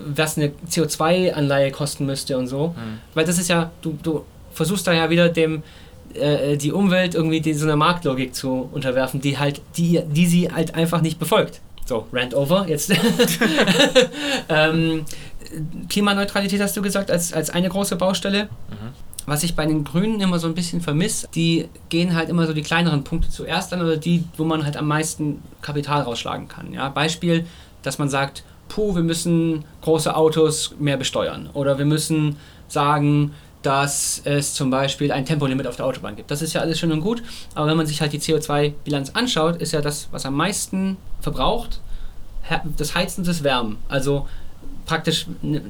was 0.07 0.37
eine 0.37 0.53
CO2-Anleihe 0.69 1.71
kosten 1.71 2.07
müsste 2.07 2.39
und 2.39 2.47
so. 2.47 2.69
Mhm. 2.69 2.99
Weil 3.15 3.25
das 3.25 3.39
ist 3.39 3.49
ja, 3.49 3.71
du, 3.83 3.99
du 4.03 4.25
versuchst 4.53 4.87
da 4.87 4.93
ja 4.93 5.11
wieder 5.11 5.29
dem 5.29 5.63
äh, 6.15 6.57
die 6.57 6.73
Umwelt 6.73 7.15
irgendwie 7.15 7.41
die, 7.41 7.55
so 7.55 7.67
einer 7.67 7.77
Marktlogik 7.77 8.35
zu 8.35 8.69
unterwerfen, 8.73 9.21
die 9.21 9.39
halt, 9.39 9.61
die, 9.77 10.01
die 10.07 10.27
sie 10.27 10.51
halt 10.51 10.75
einfach 10.75 11.01
nicht 11.01 11.19
befolgt. 11.19 11.61
So, 11.87 12.07
Rant 12.13 12.35
over, 12.35 12.67
jetzt. 12.69 12.93
ähm, 14.49 15.05
Klimaneutralität 15.89 16.61
hast 16.61 16.77
du 16.77 16.83
gesagt, 16.83 17.11
als, 17.11 17.33
als 17.33 17.51
eine 17.51 17.69
große 17.69 17.97
Baustelle. 17.97 18.45
Mhm. 18.45 19.04
Was 19.27 19.43
ich 19.43 19.57
bei 19.57 19.65
den 19.65 19.85
Grünen 19.85 20.21
immer 20.21 20.39
so 20.39 20.47
ein 20.47 20.55
bisschen 20.55 20.81
vermisse, 20.81 21.29
die 21.35 21.69
gehen 21.89 22.15
halt 22.15 22.29
immer 22.29 22.47
so 22.47 22.53
die 22.53 22.63
kleineren 22.63 23.05
Punkte 23.05 23.31
zuerst 23.31 23.73
an 23.73 23.81
oder 23.81 23.97
die, 23.97 24.25
wo 24.37 24.45
man 24.45 24.65
halt 24.65 24.77
am 24.77 24.87
meisten 24.87 25.43
Kapital 25.63 26.03
rausschlagen 26.03 26.49
kann. 26.49 26.73
Ja? 26.73 26.89
Beispiel, 26.91 27.47
dass 27.83 27.99
man 27.99 28.09
sagt, 28.09 28.45
puh, 28.69 28.95
wir 28.95 29.03
müssen 29.03 29.65
große 29.83 30.15
Autos 30.15 30.75
mehr 30.79 30.97
besteuern 30.97 31.49
oder 31.55 31.79
wir 31.79 31.87
müssen 31.87 32.37
sagen, 32.69 33.33
dass 33.63 34.21
es 34.25 34.53
zum 34.53 34.71
Beispiel 34.71 35.11
ein 35.11 35.25
Tempolimit 35.25 35.67
auf 35.67 35.77
der 35.77 35.87
Autobahn 35.87 36.17
gibt. 36.17 36.31
Das 36.31 36.43
ist 36.43 36.53
ja 36.53 36.61
alles 36.61 36.79
schön 36.79 36.93
und 36.93 37.01
gut, 37.01 37.23
aber 37.55 37.67
wenn 37.67 37.79
man 37.79 37.87
sich 37.87 38.01
halt 38.03 38.13
die 38.13 38.21
CO2-Bilanz 38.21 39.11
anschaut, 39.11 39.57
ist 39.57 39.73
ja 39.73 39.81
das, 39.81 40.09
was 40.11 40.27
am 40.27 40.35
meisten 40.35 40.99
verbraucht, 41.21 41.81
das 42.77 42.95
Heizen 42.95 43.25
das 43.25 43.43
Wärmen. 43.43 43.79
Also 43.89 44.29
praktisch 44.87 45.27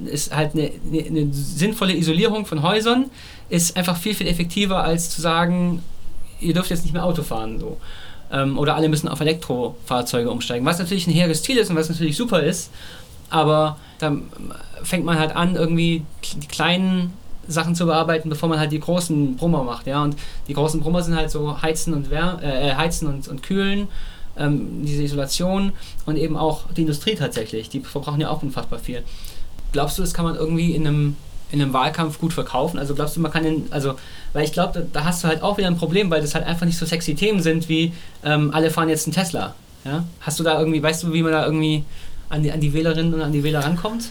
ist 0.06 0.35
halt 0.35 0.54
eine, 0.54 0.71
eine, 0.92 1.28
sinnvolle 1.33 1.94
Isolierung 1.94 2.47
von 2.47 2.62
Häusern, 2.62 3.11
ist 3.49 3.76
einfach 3.76 3.97
viel, 3.97 4.14
viel 4.14 4.26
effektiver, 4.26 4.83
als 4.83 5.11
zu 5.11 5.21
sagen, 5.21 5.83
ihr 6.40 6.54
dürft 6.54 6.71
jetzt 6.71 6.83
nicht 6.83 6.92
mehr 6.92 7.04
Auto 7.04 7.23
fahren. 7.23 7.61
So. 7.61 7.78
Ähm, 8.33 8.59
oder 8.59 8.75
alle 8.75 8.88
müssen 8.88 9.09
auf 9.09 9.21
Elektrofahrzeuge 9.21 10.30
umsteigen. 10.30 10.66
Was 10.66 10.78
natürlich 10.78 11.06
ein 11.06 11.12
hehres 11.12 11.42
Ziel 11.42 11.59
ist 11.59 11.71
und 11.71 11.76
was 11.76 11.88
natürlich 11.88 12.16
super 12.16 12.42
ist, 12.42 12.71
aber 13.30 13.76
dann 13.99 14.23
fängt 14.83 15.04
man 15.04 15.18
halt 15.18 15.35
an, 15.35 15.56
irgendwie 15.56 16.04
die 16.40 16.47
kleinen 16.47 17.12
Sachen 17.47 17.75
zu 17.75 17.87
bearbeiten, 17.87 18.28
bevor 18.28 18.49
man 18.49 18.59
halt 18.59 18.73
die 18.73 18.80
großen 18.80 19.37
Brummer 19.37 19.64
macht, 19.64 19.87
ja. 19.87 20.02
Und 20.02 20.16
die 20.49 20.54
großen 20.54 20.80
Brummer 20.80 21.02
sind 21.02 21.16
halt 21.16 21.30
so 21.30 21.61
Heizen 21.62 21.94
und 21.94 22.11
Wär 22.11 22.38
äh, 22.42 22.75
Heizen 22.75 23.06
und, 23.06 23.28
und 23.28 23.42
Kühlen, 23.42 23.88
ähm, 24.38 24.85
diese 24.85 25.03
Isolation 25.03 25.73
und 26.07 26.17
eben 26.17 26.37
auch 26.37 26.73
die 26.73 26.83
Industrie 26.83 27.14
tatsächlich. 27.14 27.69
Die 27.69 27.81
verbrauchen 27.81 28.21
ja 28.21 28.31
auch 28.31 28.43
unfassbar 28.43 28.79
viel. 28.79 29.03
Glaubst 29.73 29.99
du, 29.99 30.03
das 30.03 30.14
kann 30.14 30.25
man 30.25 30.37
irgendwie 30.37 30.73
in 30.75 30.87
einem 30.87 31.17
in 31.50 31.62
einem 31.62 31.73
Wahlkampf 31.73 32.19
gut 32.19 32.33
verkaufen? 32.33 32.79
Also 32.79 32.95
glaubst 32.95 33.17
du, 33.17 33.21
man 33.21 33.31
kann 33.31 33.45
den, 33.45 33.67
also, 33.71 33.95
weil 34.33 34.45
ich 34.45 34.53
glaube, 34.53 34.87
da, 34.93 35.05
hast 35.05 35.23
du 35.23 35.29
halt 35.29 35.43
auch 35.43 35.57
wieder 35.57 35.69
ein 35.69 35.76
Problem, 35.76 36.11
weil 36.11 36.21
das 36.21 36.35
halt 36.35 36.45
einfach 36.47 36.67
nicht 36.67 36.79
so 36.79 36.85
sexy 36.85 37.14
Themen 37.14 37.43
sind 37.43 37.69
wie 37.69 37.93
ähm, 38.25 38.50
alle 38.53 38.71
fahren 38.71 38.88
jetzt 38.88 39.07
einen 39.07 39.14
Tesla. 39.14 39.55
Ja? 39.85 40.05
Hast 40.21 40.41
du 40.41 40.45
da 40.45 40.59
irgendwie, 40.59 40.83
weißt 40.83 41.05
du, 41.05 41.12
wie 41.12 41.23
man 41.23 41.33
da 41.33 41.45
irgendwie 41.45 41.85
an 42.29 42.43
die, 42.43 42.50
an 42.50 42.61
die 42.61 42.73
Wählerinnen 42.73 43.14
und 43.14 43.21
an 43.21 43.33
die 43.33 43.45
Wähler 43.45 43.61
rankommt? 43.61 44.11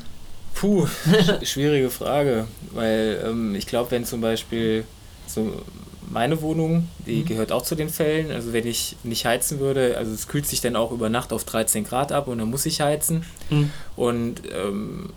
Puh, 0.53 0.88
schwierige 1.44 1.89
Frage, 1.89 2.48
weil 2.72 3.22
ähm, 3.25 3.56
ich 3.56 3.65
glaube, 3.65 3.92
wenn 3.92 4.06
zum 4.06 4.22
Beispiel 4.22 4.86
so 5.27 5.63
meine 6.12 6.41
Wohnung, 6.41 6.89
die 7.05 7.22
mhm. 7.22 7.25
gehört 7.25 7.51
auch 7.51 7.63
zu 7.63 7.75
den 7.75 7.89
Fällen, 7.89 8.31
also 8.31 8.53
wenn 8.53 8.67
ich 8.67 8.95
nicht 9.03 9.25
heizen 9.25 9.60
würde, 9.60 9.98
also 9.98 10.13
es 10.13 10.27
kühlt 10.27 10.48
sich 10.48 10.62
dann 10.62 10.75
auch 10.75 10.91
über 10.91 11.10
Nacht 11.10 11.33
auf 11.33 11.43
13 11.43 11.83
Grad 11.83 12.12
ab 12.12 12.27
und 12.27 12.38
dann 12.38 12.50
muss 12.50 12.65
ich 12.65 12.81
heizen. 12.81 13.25
Mhm. 13.50 13.72
Und 13.95 14.41
ähm, 14.53 15.10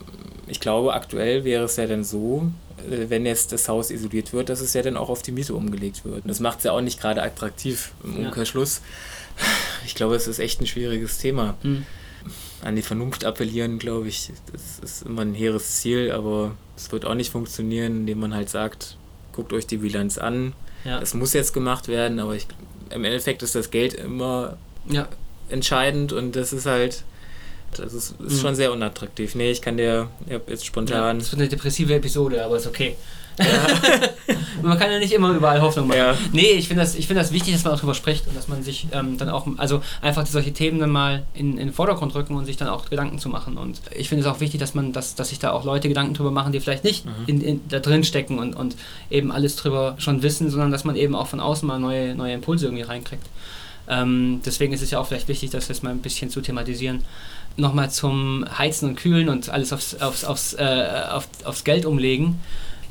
ich 0.46 0.60
glaube, 0.60 0.94
aktuell 0.94 1.44
wäre 1.44 1.64
es 1.64 1.76
ja 1.76 1.86
dann 1.86 2.04
so, 2.04 2.50
äh, 2.78 3.08
wenn 3.08 3.26
jetzt 3.26 3.52
das 3.52 3.68
Haus 3.68 3.90
isoliert 3.90 4.32
wird, 4.32 4.48
dass 4.48 4.60
es 4.60 4.74
ja 4.74 4.82
dann 4.82 4.96
auch 4.96 5.08
auf 5.08 5.22
die 5.22 5.32
Miete 5.32 5.54
umgelegt 5.54 6.04
wird. 6.04 6.24
Und 6.24 6.28
das 6.28 6.40
macht 6.40 6.58
es 6.58 6.64
ja 6.64 6.72
auch 6.72 6.80
nicht 6.80 7.00
gerade 7.00 7.22
attraktiv 7.22 7.92
im 8.04 8.26
Umkehrschluss. 8.26 8.80
Ja. 9.38 9.44
Ich 9.84 9.94
glaube, 9.94 10.16
es 10.16 10.26
ist 10.26 10.38
echt 10.38 10.60
ein 10.60 10.66
schwieriges 10.66 11.18
Thema. 11.18 11.56
Mhm 11.62 11.84
an 12.62 12.76
die 12.76 12.82
Vernunft 12.82 13.24
appellieren, 13.24 13.78
glaube 13.78 14.08
ich, 14.08 14.32
das 14.52 14.78
ist 14.80 15.06
immer 15.06 15.22
ein 15.22 15.34
hehres 15.34 15.76
Ziel, 15.76 16.10
aber 16.10 16.56
es 16.76 16.90
wird 16.90 17.04
auch 17.04 17.14
nicht 17.14 17.30
funktionieren, 17.30 17.98
indem 17.98 18.20
man 18.20 18.34
halt 18.34 18.48
sagt, 18.48 18.96
guckt 19.32 19.52
euch 19.52 19.66
die 19.66 19.78
Bilanz 19.78 20.18
an. 20.18 20.52
Ja. 20.86 21.00
Es 21.00 21.14
muss 21.14 21.32
jetzt 21.32 21.52
gemacht 21.52 21.88
werden, 21.88 22.20
aber 22.20 22.34
ich, 22.34 22.46
im 22.90 23.04
Endeffekt 23.04 23.42
ist 23.42 23.54
das 23.54 23.70
Geld 23.70 23.94
immer 23.94 24.56
ja. 24.88 25.08
entscheidend 25.48 26.12
und 26.12 26.36
das 26.36 26.52
ist 26.52 26.66
halt, 26.66 27.02
das 27.76 27.92
ist, 27.92 28.14
ist 28.20 28.36
mhm. 28.36 28.40
schon 28.40 28.54
sehr 28.54 28.72
unattraktiv. 28.72 29.34
Nee, 29.34 29.50
ich 29.50 29.60
kann 29.60 29.76
dir 29.76 30.08
jetzt 30.46 30.64
spontan. 30.64 30.98
Ja, 30.98 31.14
das 31.14 31.32
wird 31.32 31.40
eine 31.40 31.48
depressive 31.48 31.94
Episode, 31.94 32.44
aber 32.44 32.56
ist 32.56 32.66
okay. 32.66 32.96
Man 34.62 34.78
kann 34.78 34.90
ja 34.90 34.98
nicht 34.98 35.12
immer 35.12 35.30
überall 35.30 35.60
Hoffnung 35.60 35.88
machen. 35.88 35.98
Ja. 35.98 36.14
Nee, 36.32 36.52
ich 36.52 36.68
finde 36.68 36.82
das, 36.82 36.94
find 36.94 37.18
das 37.18 37.32
wichtig, 37.32 37.54
dass 37.54 37.64
man 37.64 37.74
auch 37.74 37.78
darüber 37.78 37.94
spricht 37.94 38.26
und 38.26 38.36
dass 38.36 38.48
man 38.48 38.62
sich 38.62 38.86
ähm, 38.92 39.18
dann 39.18 39.28
auch, 39.28 39.46
also 39.58 39.82
einfach 40.00 40.26
solche 40.26 40.52
Themen 40.52 40.78
dann 40.78 40.90
mal 40.90 41.24
in, 41.34 41.52
in 41.52 41.68
den 41.68 41.72
Vordergrund 41.72 42.14
rücken 42.14 42.34
und 42.34 42.46
sich 42.46 42.56
dann 42.56 42.68
auch 42.68 42.88
Gedanken 42.88 43.18
zu 43.18 43.28
machen. 43.28 43.58
Und 43.58 43.80
ich 43.94 44.08
finde 44.08 44.24
es 44.24 44.30
auch 44.30 44.40
wichtig, 44.40 44.60
dass 44.60 44.74
man, 44.74 44.92
dass, 44.92 45.14
dass 45.14 45.28
sich 45.28 45.38
da 45.38 45.52
auch 45.52 45.64
Leute 45.64 45.88
Gedanken 45.88 46.14
drüber 46.14 46.30
machen, 46.30 46.52
die 46.52 46.60
vielleicht 46.60 46.84
nicht 46.84 47.04
mhm. 47.04 47.12
in, 47.26 47.40
in, 47.40 47.60
da 47.68 47.78
drin 47.78 48.04
stecken 48.04 48.38
und, 48.38 48.54
und 48.54 48.76
eben 49.10 49.30
alles 49.30 49.56
drüber 49.56 49.96
schon 49.98 50.22
wissen, 50.22 50.50
sondern 50.50 50.70
dass 50.70 50.84
man 50.84 50.96
eben 50.96 51.14
auch 51.14 51.26
von 51.26 51.40
außen 51.40 51.66
mal 51.66 51.78
neue, 51.78 52.14
neue 52.14 52.34
Impulse 52.34 52.66
irgendwie 52.66 52.84
reinkriegt. 52.84 53.26
Ähm, 53.88 54.40
deswegen 54.44 54.72
ist 54.72 54.82
es 54.82 54.90
ja 54.90 54.98
auch 54.98 55.06
vielleicht 55.06 55.28
wichtig, 55.28 55.50
das 55.50 55.68
jetzt 55.68 55.82
mal 55.82 55.90
ein 55.90 56.00
bisschen 56.00 56.30
zu 56.30 56.40
thematisieren. 56.40 57.04
Nochmal 57.56 57.90
zum 57.90 58.44
Heizen 58.58 58.90
und 58.90 58.96
Kühlen 58.96 59.28
und 59.28 59.48
alles 59.48 59.72
aufs, 59.72 59.94
aufs, 59.94 60.24
aufs, 60.24 60.54
äh, 60.54 60.86
auf, 61.10 61.28
aufs 61.44 61.64
Geld 61.64 61.86
umlegen 61.86 62.40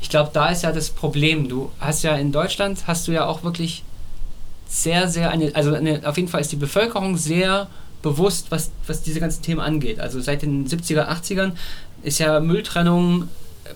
ich 0.02 0.10
glaube, 0.10 0.32
da 0.34 0.50
ist 0.50 0.64
ja 0.64 0.72
das 0.72 0.90
Problem. 0.90 1.50
Du 1.50 1.72
hast 1.80 2.04
ja 2.04 2.16
in 2.16 2.32
Deutschland, 2.32 2.88
hast 2.88 3.08
du 3.08 3.12
ja 3.12 3.26
auch 3.26 3.44
wirklich 3.44 3.84
sehr, 4.68 5.08
sehr 5.08 5.30
eine, 5.32 5.56
also 5.56 5.74
eine, 5.74 6.08
auf 6.08 6.18
jeden 6.18 6.28
Fall 6.28 6.42
ist 6.42 6.52
die 6.52 6.58
Bevölkerung 6.58 7.18
sehr 7.18 7.68
bewusst, 8.02 8.48
was, 8.50 8.72
was 8.88 9.02
diese 9.02 9.20
ganzen 9.20 9.42
Themen 9.42 9.60
angeht. 9.60 10.00
Also 10.00 10.20
seit 10.20 10.42
den 10.42 10.68
70er, 10.68 11.08
80ern 11.08 11.54
ist 12.04 12.20
ja 12.20 12.40
Mülltrennung 12.40 13.30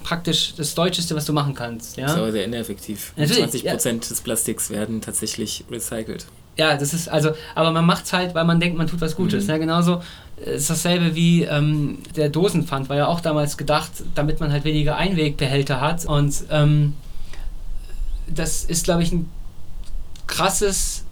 praktisch 0.03 0.53
das 0.55 0.75
Deutscheste, 0.75 1.15
was 1.15 1.25
du 1.25 1.33
machen 1.33 1.55
kannst. 1.55 1.97
Ja? 1.97 2.03
Das 2.03 2.13
ist 2.13 2.17
aber 2.19 2.31
sehr 2.31 2.45
ineffektiv. 2.45 3.13
Natürlich, 3.15 3.63
20% 3.63 3.63
ja. 3.87 3.93
des 3.97 4.21
Plastiks 4.21 4.69
werden 4.69 5.01
tatsächlich 5.01 5.63
recycelt. 5.71 6.25
Ja, 6.59 6.75
das 6.75 6.93
ist 6.93 7.07
also, 7.07 7.31
aber 7.55 7.71
man 7.71 7.85
macht 7.85 8.03
es 8.03 8.11
halt, 8.11 8.35
weil 8.35 8.43
man 8.43 8.59
denkt, 8.59 8.77
man 8.77 8.85
tut 8.85 8.99
was 8.99 9.15
Gutes. 9.15 9.45
Mhm. 9.45 9.49
Ja, 9.49 9.57
genauso 9.59 10.01
ist 10.35 10.69
dasselbe 10.69 11.15
wie 11.15 11.43
ähm, 11.43 11.99
der 12.17 12.27
Dosenpfand, 12.27 12.89
war 12.89 12.97
ja 12.97 13.07
auch 13.07 13.21
damals 13.21 13.55
gedacht, 13.57 13.91
damit 14.13 14.41
man 14.41 14.51
halt 14.51 14.65
weniger 14.65 14.97
Einwegbehälter 14.97 15.79
hat. 15.79 16.05
Und 16.05 16.43
ähm, 16.51 16.95
das 18.27 18.65
ist, 18.65 18.83
glaube 18.83 19.03
ich, 19.03 19.13
ein 19.13 19.29
krasses 20.27 21.05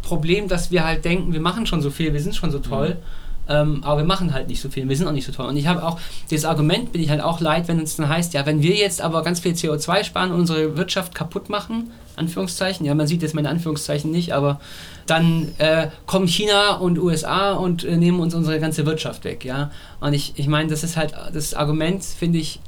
Problem, 0.00 0.48
dass 0.48 0.70
wir 0.70 0.84
halt 0.84 1.04
denken, 1.04 1.34
wir 1.34 1.40
machen 1.42 1.66
schon 1.66 1.82
so 1.82 1.90
viel, 1.90 2.14
wir 2.14 2.22
sind 2.22 2.34
schon 2.34 2.50
so 2.50 2.58
toll. 2.58 2.94
Mhm. 2.94 3.21
Ähm, 3.48 3.82
aber 3.82 3.98
wir 3.98 4.06
machen 4.06 4.32
halt 4.32 4.48
nicht 4.48 4.60
so 4.60 4.68
viel, 4.68 4.88
wir 4.88 4.96
sind 4.96 5.06
auch 5.08 5.12
nicht 5.12 5.26
so 5.26 5.32
toll. 5.32 5.46
Und 5.46 5.56
ich 5.56 5.66
habe 5.66 5.82
auch, 5.82 5.98
dieses 6.30 6.44
Argument 6.44 6.92
bin 6.92 7.02
ich 7.02 7.10
halt 7.10 7.20
auch 7.20 7.40
leid, 7.40 7.68
wenn 7.68 7.80
es 7.80 7.96
dann 7.96 8.08
heißt, 8.08 8.34
ja, 8.34 8.46
wenn 8.46 8.62
wir 8.62 8.74
jetzt 8.74 9.00
aber 9.00 9.22
ganz 9.22 9.40
viel 9.40 9.52
CO2 9.52 10.04
sparen 10.04 10.30
und 10.30 10.40
unsere 10.40 10.76
Wirtschaft 10.76 11.14
kaputt 11.14 11.48
machen, 11.48 11.90
Anführungszeichen, 12.16 12.86
ja, 12.86 12.94
man 12.94 13.06
sieht 13.06 13.22
jetzt 13.22 13.34
meine 13.34 13.48
Anführungszeichen 13.48 14.10
nicht, 14.10 14.32
aber 14.32 14.60
dann 15.06 15.48
äh, 15.58 15.88
kommen 16.06 16.28
China 16.28 16.76
und 16.76 16.98
USA 16.98 17.52
und 17.52 17.84
äh, 17.84 17.96
nehmen 17.96 18.20
uns 18.20 18.34
unsere 18.34 18.60
ganze 18.60 18.86
Wirtschaft 18.86 19.24
weg, 19.24 19.44
ja. 19.44 19.70
Und 20.00 20.12
ich, 20.12 20.34
ich 20.36 20.46
meine, 20.46 20.70
das 20.70 20.84
ist 20.84 20.96
halt, 20.96 21.14
das 21.32 21.54
Argument 21.54 22.04
finde 22.04 22.38
ich 22.38 22.60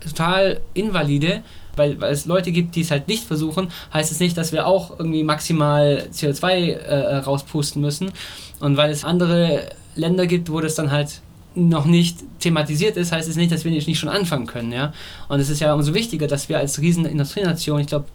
total 0.00 0.60
invalide, 0.74 1.42
weil, 1.76 2.00
weil 2.00 2.12
es 2.12 2.26
Leute 2.26 2.52
gibt, 2.52 2.74
die 2.76 2.82
es 2.82 2.90
halt 2.90 3.08
nicht 3.08 3.24
versuchen, 3.24 3.68
heißt 3.92 4.12
es 4.12 4.20
nicht, 4.20 4.36
dass 4.36 4.52
wir 4.52 4.66
auch 4.66 4.98
irgendwie 4.98 5.24
maximal 5.24 6.06
CO2 6.12 6.72
äh, 6.72 7.16
rauspusten 7.18 7.80
müssen. 7.80 8.12
Und 8.60 8.76
weil 8.76 8.90
es 8.90 9.04
andere 9.04 9.70
Länder 9.94 10.26
gibt, 10.26 10.50
wo 10.50 10.60
das 10.60 10.74
dann 10.74 10.90
halt 10.90 11.20
noch 11.54 11.84
nicht 11.84 12.18
thematisiert 12.40 12.96
ist, 12.96 13.12
heißt 13.12 13.28
es 13.28 13.36
nicht, 13.36 13.52
dass 13.52 13.64
wir 13.64 13.70
nicht 13.70 13.98
schon 13.98 14.08
anfangen 14.08 14.46
können, 14.46 14.72
ja. 14.72 14.92
Und 15.28 15.40
es 15.40 15.50
ist 15.50 15.60
ja 15.60 15.74
umso 15.74 15.92
wichtiger, 15.94 16.26
dass 16.26 16.48
wir 16.48 16.58
als 16.58 16.80
riesen 16.80 17.04
Industrienation, 17.04 17.80
ich 17.80 17.88
glaube, 17.88 18.06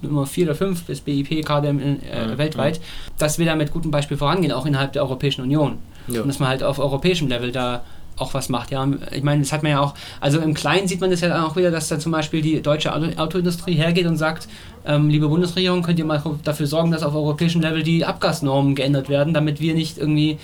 Nummer 0.00 0.26
4 0.26 0.46
oder 0.46 0.54
5 0.54 0.84
bis 0.84 1.00
BIP 1.00 1.44
gerade 1.44 1.68
äh, 1.68 1.72
mhm. 1.72 2.38
weltweit, 2.38 2.80
dass 3.18 3.38
wir 3.38 3.46
da 3.46 3.56
mit 3.56 3.72
gutem 3.72 3.90
Beispiel 3.90 4.16
vorangehen, 4.16 4.52
auch 4.52 4.66
innerhalb 4.66 4.92
der 4.92 5.02
Europäischen 5.02 5.42
Union. 5.42 5.78
Ja. 6.08 6.22
Und 6.22 6.28
dass 6.28 6.38
man 6.38 6.48
halt 6.48 6.62
auf 6.62 6.78
europäischem 6.78 7.28
Level 7.28 7.50
da 7.52 7.82
auch 8.16 8.32
was 8.34 8.48
macht. 8.48 8.70
Ja, 8.70 8.86
ich 9.10 9.22
meine, 9.22 9.42
das 9.42 9.52
hat 9.52 9.62
man 9.62 9.72
ja 9.72 9.80
auch, 9.80 9.94
also 10.20 10.38
im 10.38 10.54
Kleinen 10.54 10.86
sieht 10.86 11.00
man 11.00 11.10
das 11.10 11.20
ja 11.20 11.44
auch 11.44 11.56
wieder, 11.56 11.70
dass 11.70 11.88
dann 11.88 12.00
zum 12.00 12.12
Beispiel 12.12 12.42
die 12.42 12.62
deutsche 12.62 12.94
Autoindustrie 12.94 13.74
hergeht 13.74 14.06
und 14.06 14.16
sagt, 14.16 14.46
ähm, 14.86 15.08
liebe 15.08 15.28
Bundesregierung, 15.28 15.82
könnt 15.82 15.98
ihr 15.98 16.04
mal 16.04 16.22
dafür 16.44 16.66
sorgen, 16.66 16.92
dass 16.92 17.02
auf 17.02 17.14
europäischem 17.14 17.60
Level 17.60 17.82
die 17.82 18.04
Abgasnormen 18.04 18.74
geändert 18.76 19.08
werden, 19.08 19.34
damit 19.34 19.60
wir 19.60 19.74
nicht 19.74 19.98
irgendwie 19.98 20.38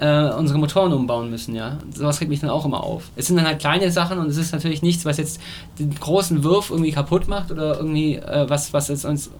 äh, 0.00 0.30
unsere 0.30 0.58
Motoren 0.58 0.94
umbauen 0.94 1.28
müssen, 1.28 1.54
ja. 1.54 1.78
Sowas 1.94 2.20
regt 2.20 2.30
mich 2.30 2.40
dann 2.40 2.48
auch 2.48 2.64
immer 2.64 2.82
auf. 2.82 3.10
Es 3.16 3.26
sind 3.26 3.36
dann 3.36 3.46
halt 3.46 3.58
kleine 3.58 3.92
Sachen 3.92 4.18
und 4.18 4.28
es 4.28 4.38
ist 4.38 4.52
natürlich 4.52 4.80
nichts, 4.80 5.04
was 5.04 5.18
jetzt 5.18 5.40
den 5.78 5.94
großen 5.94 6.42
Wurf 6.42 6.70
irgendwie 6.70 6.90
kaputt 6.90 7.28
macht 7.28 7.50
oder 7.50 7.76
irgendwie 7.76 8.16
äh, 8.16 8.48
was, 8.48 8.72
was 8.72 8.88
jetzt 8.88 9.04
uns 9.04 9.30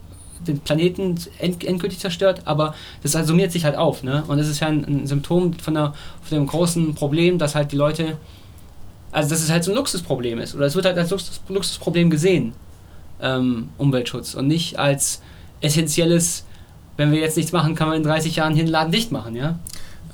den 0.46 0.60
Planeten 0.60 1.18
end, 1.38 1.64
endgültig 1.64 1.98
zerstört, 1.98 2.42
aber 2.44 2.74
das 3.02 3.12
summiert 3.26 3.52
sich 3.52 3.64
halt 3.64 3.76
auf, 3.76 4.02
ne? 4.02 4.24
Und 4.28 4.38
das 4.38 4.48
ist 4.48 4.60
ja 4.60 4.68
ein, 4.68 4.84
ein 4.84 5.06
Symptom 5.06 5.54
von, 5.54 5.76
einer, 5.76 5.94
von 6.22 6.36
einem 6.36 6.46
großen 6.46 6.94
Problem, 6.94 7.38
dass 7.38 7.54
halt 7.54 7.72
die 7.72 7.76
Leute, 7.76 8.18
also 9.12 9.30
dass 9.30 9.42
es 9.42 9.50
halt 9.50 9.64
so 9.64 9.72
ein 9.72 9.76
Luxusproblem 9.76 10.38
ist, 10.38 10.54
oder 10.54 10.66
es 10.66 10.74
wird 10.74 10.84
halt 10.84 10.96
als 10.96 11.10
Luxus, 11.10 11.40
Luxusproblem 11.48 12.10
gesehen, 12.10 12.52
ähm, 13.20 13.68
Umweltschutz, 13.78 14.34
und 14.34 14.46
nicht 14.46 14.78
als 14.78 15.22
essentielles, 15.60 16.46
wenn 16.96 17.12
wir 17.12 17.20
jetzt 17.20 17.36
nichts 17.36 17.52
machen, 17.52 17.74
kann 17.74 17.88
man 17.88 17.98
in 17.98 18.02
30 18.02 18.36
Jahren 18.36 18.54
hier 18.54 18.64
einen 18.64 18.72
Laden 18.72 18.92
dicht 18.92 19.12
machen, 19.12 19.36
ja? 19.36 19.58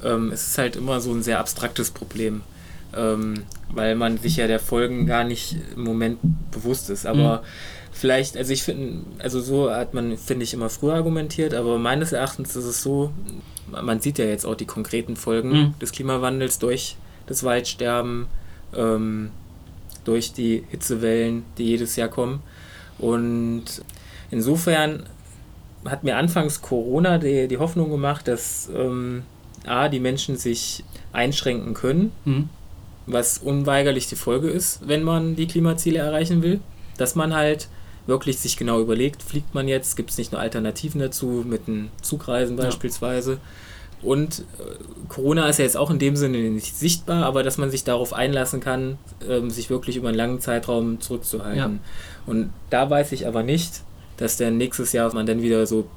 Ähm, 0.04 0.30
es 0.32 0.48
ist 0.48 0.58
halt 0.58 0.76
immer 0.76 1.00
so 1.00 1.12
ein 1.12 1.22
sehr 1.22 1.38
abstraktes 1.38 1.90
Problem, 1.90 2.42
ähm, 2.94 3.44
weil 3.70 3.94
man 3.94 4.18
sich 4.18 4.36
ja 4.36 4.46
der 4.46 4.60
Folgen 4.60 5.06
gar 5.06 5.24
nicht 5.24 5.56
im 5.74 5.84
Moment 5.84 6.18
bewusst 6.50 6.90
ist. 6.90 7.06
Aber 7.06 7.38
mhm. 7.38 7.46
vielleicht, 7.92 8.36
also 8.36 8.52
ich 8.52 8.62
finde, 8.62 9.04
also 9.18 9.40
so 9.40 9.70
hat 9.70 9.94
man, 9.94 10.16
finde 10.16 10.44
ich, 10.44 10.54
immer 10.54 10.70
früher 10.70 10.94
argumentiert, 10.94 11.54
aber 11.54 11.78
meines 11.78 12.12
Erachtens 12.12 12.56
ist 12.56 12.64
es 12.64 12.82
so, 12.82 13.12
man 13.70 14.00
sieht 14.00 14.18
ja 14.18 14.24
jetzt 14.26 14.46
auch 14.46 14.54
die 14.54 14.66
konkreten 14.66 15.16
Folgen 15.16 15.50
mhm. 15.50 15.74
des 15.80 15.92
Klimawandels 15.92 16.58
durch 16.58 16.96
das 17.26 17.42
Waldsterben, 17.42 18.26
ähm, 18.74 19.30
durch 20.04 20.32
die 20.32 20.64
Hitzewellen, 20.68 21.44
die 21.58 21.64
jedes 21.64 21.96
Jahr 21.96 22.08
kommen. 22.08 22.42
Und 22.98 23.64
insofern 24.30 25.04
hat 25.84 26.04
mir 26.04 26.16
anfangs 26.16 26.62
Corona 26.62 27.18
die, 27.18 27.48
die 27.48 27.58
Hoffnung 27.58 27.90
gemacht, 27.90 28.28
dass 28.28 28.70
ähm, 28.74 29.24
A, 29.64 29.88
die 29.88 30.00
Menschen 30.00 30.36
sich 30.36 30.84
einschränken 31.12 31.74
können, 31.74 32.12
mhm. 32.24 32.48
was 33.06 33.38
unweigerlich 33.38 34.06
die 34.06 34.16
Folge 34.16 34.48
ist, 34.48 34.86
wenn 34.86 35.02
man 35.02 35.36
die 35.36 35.46
Klimaziele 35.46 35.98
erreichen 35.98 36.42
will, 36.42 36.60
dass 36.98 37.14
man 37.14 37.34
halt 37.34 37.68
wirklich 38.06 38.38
sich 38.38 38.56
genau 38.56 38.80
überlegt, 38.80 39.22
fliegt 39.22 39.54
man 39.54 39.68
jetzt, 39.68 39.96
gibt 39.96 40.10
es 40.10 40.18
nicht 40.18 40.32
nur 40.32 40.40
Alternativen 40.40 41.00
dazu, 41.00 41.44
mit 41.46 41.66
einem 41.66 41.88
Zugreisen 42.02 42.56
beispielsweise. 42.56 43.32
Ja. 43.32 43.38
Und 44.02 44.40
äh, 44.40 45.08
Corona 45.08 45.48
ist 45.48 45.58
ja 45.58 45.64
jetzt 45.64 45.76
auch 45.76 45.90
in 45.90 45.98
dem 45.98 46.16
Sinne 46.16 46.38
nicht 46.38 46.76
sichtbar, 46.76 47.24
aber 47.24 47.42
dass 47.42 47.58
man 47.58 47.70
sich 47.70 47.82
darauf 47.82 48.12
einlassen 48.12 48.60
kann, 48.60 48.98
ähm, 49.28 49.50
sich 49.50 49.70
wirklich 49.70 49.96
über 49.96 50.08
einen 50.08 50.16
langen 50.16 50.40
Zeitraum 50.40 51.00
zurückzuhalten. 51.00 51.58
Ja. 51.58 51.70
Und 52.26 52.52
da 52.70 52.88
weiß 52.88 53.12
ich 53.12 53.26
aber 53.26 53.42
nicht, 53.42 53.82
dass 54.16 54.36
dann 54.36 54.58
nächstes 54.58 54.92
Jahr 54.92 55.12
man 55.14 55.26
dann 55.26 55.42
wieder 55.42 55.66
so 55.66 55.88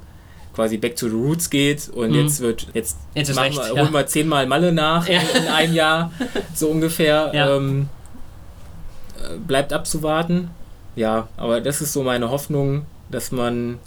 quasi 0.59 0.75
back 0.77 0.93
to 0.93 1.07
the 1.07 1.15
roots 1.15 1.49
geht 1.49 1.87
und 1.87 2.09
mhm. 2.09 2.15
jetzt 2.15 2.41
wird, 2.41 2.67
jetzt, 2.73 2.97
jetzt 3.15 3.33
machen 3.33 3.45
recht, 3.45 3.57
ja. 3.57 3.81
holen 3.81 3.93
wir 3.93 4.05
zehnmal 4.07 4.45
Malle 4.45 4.73
nach 4.73 5.07
ja. 5.07 5.21
in, 5.21 5.43
in, 5.43 5.47
einem 5.47 5.73
Jahr, 5.73 6.11
so 6.53 6.67
ungefähr. 6.67 7.31
Ja. 7.39 7.55
Ähm, 7.55 7.87
äh, 9.17 9.37
bleibt 9.37 9.71
abzuwarten. 9.71 10.49
Ja, 10.95 11.27
aber 11.37 11.61
das 11.61 11.79
ist 11.79 11.93
so 11.93 12.03
meine 12.03 12.31
Hoffnung, 12.31 12.85
dass 13.09 13.31
man 13.31 13.77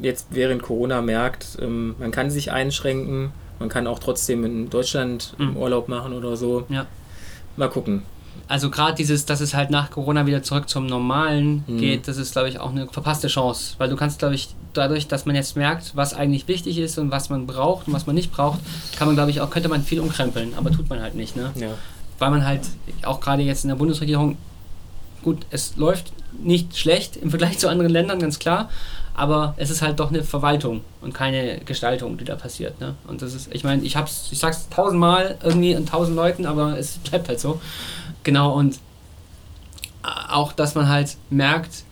jetzt 0.00 0.28
während 0.30 0.62
Corona 0.62 1.02
merkt, 1.02 1.58
ähm, 1.60 1.96
man 1.98 2.10
kann 2.10 2.30
sich 2.30 2.52
einschränken, 2.52 3.32
man 3.58 3.68
kann 3.68 3.86
auch 3.86 3.98
trotzdem 3.98 4.44
in 4.44 4.70
Deutschland 4.70 5.34
mhm. 5.38 5.56
Urlaub 5.56 5.88
machen 5.88 6.14
oder 6.14 6.36
so. 6.36 6.64
Ja. 6.70 6.86
Mal 7.56 7.68
gucken 7.68 8.02
also 8.50 8.68
gerade 8.68 8.96
dieses, 8.96 9.26
dass 9.26 9.40
es 9.40 9.54
halt 9.54 9.70
nach 9.70 9.92
Corona 9.92 10.26
wieder 10.26 10.42
zurück 10.42 10.68
zum 10.68 10.86
Normalen 10.86 11.62
mhm. 11.68 11.78
geht, 11.78 12.08
das 12.08 12.16
ist, 12.16 12.32
glaube 12.32 12.48
ich, 12.48 12.58
auch 12.58 12.70
eine 12.70 12.88
verpasste 12.88 13.28
Chance. 13.28 13.74
Weil 13.78 13.88
du 13.88 13.94
kannst, 13.94 14.18
glaube 14.18 14.34
ich, 14.34 14.48
dadurch, 14.72 15.06
dass 15.06 15.24
man 15.24 15.36
jetzt 15.36 15.56
merkt, 15.56 15.92
was 15.94 16.14
eigentlich 16.14 16.48
wichtig 16.48 16.78
ist 16.78 16.98
und 16.98 17.12
was 17.12 17.30
man 17.30 17.46
braucht 17.46 17.86
und 17.86 17.92
was 17.92 18.08
man 18.08 18.16
nicht 18.16 18.32
braucht, 18.32 18.58
kann 18.96 19.06
man, 19.06 19.14
glaube 19.14 19.30
ich, 19.30 19.40
auch, 19.40 19.50
könnte 19.50 19.68
man 19.68 19.84
viel 19.84 20.00
umkrempeln, 20.00 20.54
aber 20.56 20.72
tut 20.72 20.90
man 20.90 21.00
halt 21.00 21.14
nicht, 21.14 21.36
ne? 21.36 21.52
Ja. 21.54 21.68
Weil 22.18 22.30
man 22.32 22.44
halt 22.44 22.62
auch 23.04 23.20
gerade 23.20 23.42
jetzt 23.42 23.64
in 23.64 23.68
der 23.68 23.76
Bundesregierung, 23.76 24.36
gut, 25.22 25.46
es 25.50 25.76
läuft 25.76 26.12
nicht 26.42 26.76
schlecht 26.76 27.16
im 27.18 27.30
Vergleich 27.30 27.56
zu 27.56 27.68
anderen 27.68 27.92
Ländern, 27.92 28.18
ganz 28.18 28.40
klar, 28.40 28.68
aber 29.14 29.54
es 29.58 29.70
ist 29.70 29.80
halt 29.80 30.00
doch 30.00 30.08
eine 30.08 30.24
Verwaltung 30.24 30.80
und 31.02 31.14
keine 31.14 31.58
Gestaltung, 31.60 32.18
die 32.18 32.24
da 32.24 32.34
passiert. 32.34 32.80
Ne? 32.80 32.96
Und 33.06 33.22
das 33.22 33.32
ist, 33.32 33.54
ich 33.54 33.62
meine, 33.62 33.84
ich 33.84 33.94
hab's, 33.94 34.28
ich 34.32 34.40
sag's 34.40 34.68
tausendmal 34.70 35.38
irgendwie 35.40 35.70
in 35.70 35.86
tausend 35.86 36.16
Leuten, 36.16 36.46
aber 36.46 36.76
es 36.76 36.98
bleibt 36.98 37.28
halt 37.28 37.38
so. 37.38 37.60
Genau, 38.22 38.52
und 38.54 38.78
auch, 40.02 40.52
dass 40.52 40.74
man 40.74 40.88
halt 40.88 41.16
merkt, 41.28 41.84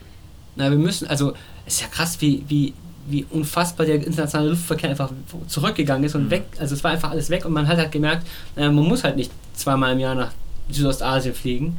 na, 0.55 0.69
wir 0.69 0.77
müssen, 0.77 1.07
also 1.07 1.33
es 1.65 1.75
ist 1.75 1.81
ja 1.81 1.87
krass, 1.87 2.21
wie, 2.21 2.43
wie, 2.47 2.73
wie 3.07 3.25
unfassbar 3.29 3.85
der 3.85 3.95
internationale 3.95 4.49
Luftverkehr 4.49 4.89
einfach 4.89 5.11
zurückgegangen 5.47 6.03
ist 6.03 6.15
und 6.15 6.25
mhm. 6.25 6.31
weg, 6.31 6.45
also 6.59 6.75
es 6.75 6.83
war 6.83 6.91
einfach 6.91 7.11
alles 7.11 7.29
weg 7.29 7.45
und 7.45 7.53
man 7.53 7.67
hat 7.67 7.77
halt 7.77 7.91
gemerkt, 7.91 8.25
man 8.55 8.73
muss 8.75 9.03
halt 9.03 9.15
nicht 9.15 9.31
zweimal 9.53 9.93
im 9.93 9.99
Jahr 9.99 10.15
nach 10.15 10.31
Südostasien 10.69 11.33
fliegen. 11.33 11.77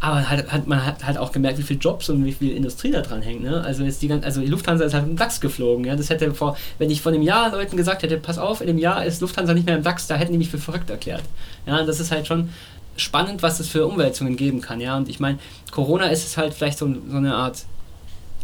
Aber 0.00 0.28
halt, 0.28 0.50
hat, 0.50 0.66
man 0.66 0.84
hat 0.84 1.06
halt 1.06 1.16
auch 1.16 1.30
gemerkt, 1.30 1.58
wie 1.58 1.62
viele 1.62 1.78
Jobs 1.78 2.08
und 2.08 2.24
wie 2.24 2.32
viel 2.32 2.56
Industrie 2.56 2.90
da 2.90 3.02
dran 3.02 3.22
hängt. 3.22 3.44
Ne? 3.44 3.62
Also, 3.62 3.84
jetzt 3.84 4.02
die, 4.02 4.10
also 4.12 4.40
die 4.40 4.48
Lufthansa 4.48 4.84
ist 4.84 4.94
halt 4.94 5.06
im 5.06 5.16
DAX 5.16 5.40
geflogen. 5.40 5.84
Ja? 5.84 5.94
Das 5.94 6.10
hätte 6.10 6.34
vor, 6.34 6.56
wenn 6.78 6.90
ich 6.90 7.00
vor 7.00 7.12
einem 7.12 7.22
Jahr 7.22 7.52
Leuten 7.52 7.76
gesagt 7.76 8.02
hätte, 8.02 8.16
pass 8.16 8.36
auf, 8.36 8.60
in 8.60 8.68
einem 8.68 8.78
Jahr 8.78 9.04
ist 9.04 9.20
Lufthansa 9.20 9.54
nicht 9.54 9.64
mehr 9.64 9.76
im 9.76 9.84
DAX, 9.84 10.08
da 10.08 10.16
hätten 10.16 10.32
die 10.32 10.38
mich 10.38 10.50
für 10.50 10.58
verrückt 10.58 10.90
erklärt. 10.90 11.22
Ja, 11.66 11.84
das 11.84 12.00
ist 12.00 12.10
halt 12.10 12.26
schon, 12.26 12.48
spannend, 13.02 13.42
was 13.42 13.60
es 13.60 13.68
für 13.68 13.86
Umwälzungen 13.86 14.36
geben 14.36 14.60
kann. 14.60 14.80
Ja? 14.80 14.96
Und 14.96 15.08
ich 15.08 15.20
meine, 15.20 15.38
Corona 15.70 16.06
ist 16.06 16.26
es 16.26 16.36
halt 16.36 16.54
vielleicht 16.54 16.78
so, 16.78 16.92
so 17.08 17.16
eine 17.16 17.34
Art 17.34 17.64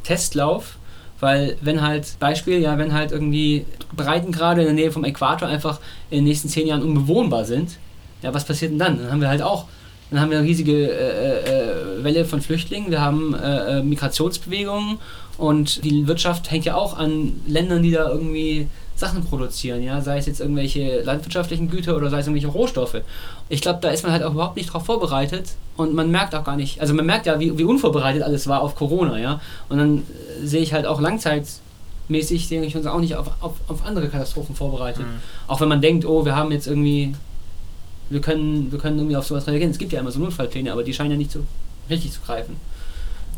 Testlauf, 0.04 0.76
weil 1.20 1.56
wenn 1.60 1.82
halt, 1.82 2.18
Beispiel, 2.18 2.60
ja, 2.60 2.78
wenn 2.78 2.92
halt 2.92 3.12
irgendwie 3.12 3.66
Breitengrade 3.96 4.60
in 4.60 4.66
der 4.66 4.74
Nähe 4.74 4.92
vom 4.92 5.04
Äquator 5.04 5.48
einfach 5.48 5.80
in 6.10 6.18
den 6.18 6.24
nächsten 6.24 6.48
zehn 6.48 6.66
Jahren 6.66 6.82
unbewohnbar 6.82 7.44
sind, 7.44 7.78
ja, 8.22 8.32
was 8.32 8.44
passiert 8.44 8.72
denn 8.72 8.78
dann? 8.78 8.98
Dann 8.98 9.10
haben 9.10 9.20
wir 9.20 9.28
halt 9.28 9.42
auch, 9.42 9.66
dann 10.10 10.20
haben 10.20 10.30
wir 10.30 10.38
eine 10.38 10.46
riesige 10.46 10.90
äh, 10.90 12.00
äh, 12.00 12.04
Welle 12.04 12.24
von 12.24 12.40
Flüchtlingen, 12.40 12.90
wir 12.90 13.00
haben 13.00 13.34
äh, 13.34 13.78
äh 13.78 13.82
Migrationsbewegungen 13.82 14.98
und 15.36 15.84
die 15.84 16.06
Wirtschaft 16.06 16.50
hängt 16.50 16.64
ja 16.64 16.74
auch 16.74 16.96
an 16.96 17.40
Ländern, 17.46 17.82
die 17.82 17.90
da 17.90 18.08
irgendwie 18.08 18.68
Sachen 18.98 19.24
produzieren, 19.24 19.80
ja, 19.82 20.00
sei 20.00 20.18
es 20.18 20.26
jetzt 20.26 20.40
irgendwelche 20.40 21.02
landwirtschaftlichen 21.02 21.70
Güter 21.70 21.96
oder 21.96 22.10
sei 22.10 22.18
es 22.18 22.26
irgendwelche 22.26 22.48
Rohstoffe. 22.48 22.96
Ich 23.48 23.60
glaube, 23.60 23.78
da 23.80 23.90
ist 23.90 24.02
man 24.02 24.10
halt 24.10 24.24
auch 24.24 24.32
überhaupt 24.32 24.56
nicht 24.56 24.72
drauf 24.72 24.86
vorbereitet 24.86 25.50
und 25.76 25.94
man 25.94 26.10
merkt 26.10 26.34
auch 26.34 26.42
gar 26.42 26.56
nicht, 26.56 26.80
also 26.80 26.94
man 26.94 27.06
merkt 27.06 27.26
ja, 27.26 27.38
wie, 27.38 27.56
wie 27.56 27.62
unvorbereitet 27.62 28.24
alles 28.24 28.48
war 28.48 28.60
auf 28.60 28.74
Corona, 28.74 29.18
ja. 29.18 29.40
Und 29.68 29.78
dann 29.78 29.98
äh, 29.98 30.46
sehe 30.46 30.62
ich 30.62 30.72
halt 30.72 30.84
auch 30.84 31.00
langzeitmäßig, 31.00 32.48
sehe 32.48 32.60
ich 32.64 32.76
uns 32.76 32.86
auch 32.86 32.98
nicht 32.98 33.14
auf, 33.14 33.30
auf, 33.40 33.54
auf 33.68 33.86
andere 33.86 34.08
Katastrophen 34.08 34.56
vorbereitet. 34.56 35.06
Mhm. 35.06 35.20
Auch 35.46 35.60
wenn 35.60 35.68
man 35.68 35.80
denkt, 35.80 36.04
oh, 36.04 36.24
wir 36.24 36.34
haben 36.34 36.50
jetzt 36.50 36.66
irgendwie, 36.66 37.14
wir 38.10 38.20
können, 38.20 38.72
wir 38.72 38.80
können 38.80 38.98
irgendwie 38.98 39.16
auf 39.16 39.26
sowas 39.26 39.46
reagieren. 39.46 39.70
Es 39.70 39.78
gibt 39.78 39.92
ja 39.92 40.00
immer 40.00 40.10
so 40.10 40.18
Notfallpläne, 40.18 40.72
aber 40.72 40.82
die 40.82 40.92
scheinen 40.92 41.12
ja 41.12 41.16
nicht 41.16 41.30
so 41.30 41.44
richtig 41.88 42.10
zu 42.10 42.20
greifen. 42.22 42.56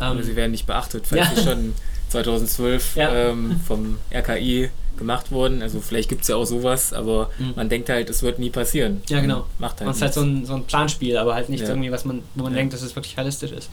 Ähm, 0.01 0.23
sie 0.23 0.35
werden 0.37 0.53
nicht 0.53 0.67
beachtet, 0.67 1.05
falls 1.07 1.29
ja. 1.37 1.37
sie 1.37 1.43
schon 1.43 1.75
2012 2.11 2.97
ja. 2.97 3.13
ähm, 3.13 3.61
vom 3.67 3.99
RKI 4.13 4.71
gemacht 4.97 5.33
wurden. 5.33 5.63
Also 5.63 5.81
vielleicht 5.81 6.09
gibt 6.09 6.23
es 6.23 6.29
ja 6.29 6.37
auch 6.37 6.45
sowas, 6.45 6.93
aber 6.93 7.31
mhm. 7.39 7.55
man 7.57 7.69
denkt 7.69 7.89
halt, 7.89 8.11
es 8.11 8.23
wird 8.23 8.39
nie 8.39 8.51
passieren. 8.51 9.03
Ja, 9.09 9.21
genau. 9.21 9.47
Macht 9.59 9.81
halt. 9.81 9.91
Es 9.91 9.97
ist 9.97 10.03
halt 10.03 10.15
so 10.15 10.23
ein, 10.23 10.45
so 10.45 10.55
ein 10.55 10.65
Planspiel, 10.65 11.17
aber 11.17 11.35
halt 11.35 11.49
nicht 11.49 11.63
ja. 11.63 11.69
irgendwie, 11.69 11.91
was 11.91 12.05
man, 12.05 12.23
wo 12.35 12.45
man 12.45 12.53
ja. 12.53 12.59
denkt, 12.59 12.75
dass 12.75 12.83
es 12.83 12.95
wirklich 12.95 13.17
realistisch 13.17 13.53
ist. 13.53 13.71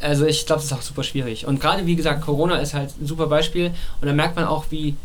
Also 0.00 0.26
ich 0.26 0.44
glaube, 0.46 0.60
das 0.60 0.70
ist 0.70 0.72
auch 0.72 0.82
super 0.82 1.02
schwierig. 1.02 1.46
Und 1.46 1.60
gerade 1.60 1.86
wie 1.86 1.96
gesagt, 1.96 2.22
Corona 2.22 2.56
ist 2.56 2.74
halt 2.74 2.90
ein 3.00 3.06
super 3.06 3.26
Beispiel 3.26 3.70
und 4.00 4.06
da 4.06 4.12
merkt 4.12 4.36
man 4.36 4.46
auch, 4.46 4.66
wie 4.70 4.96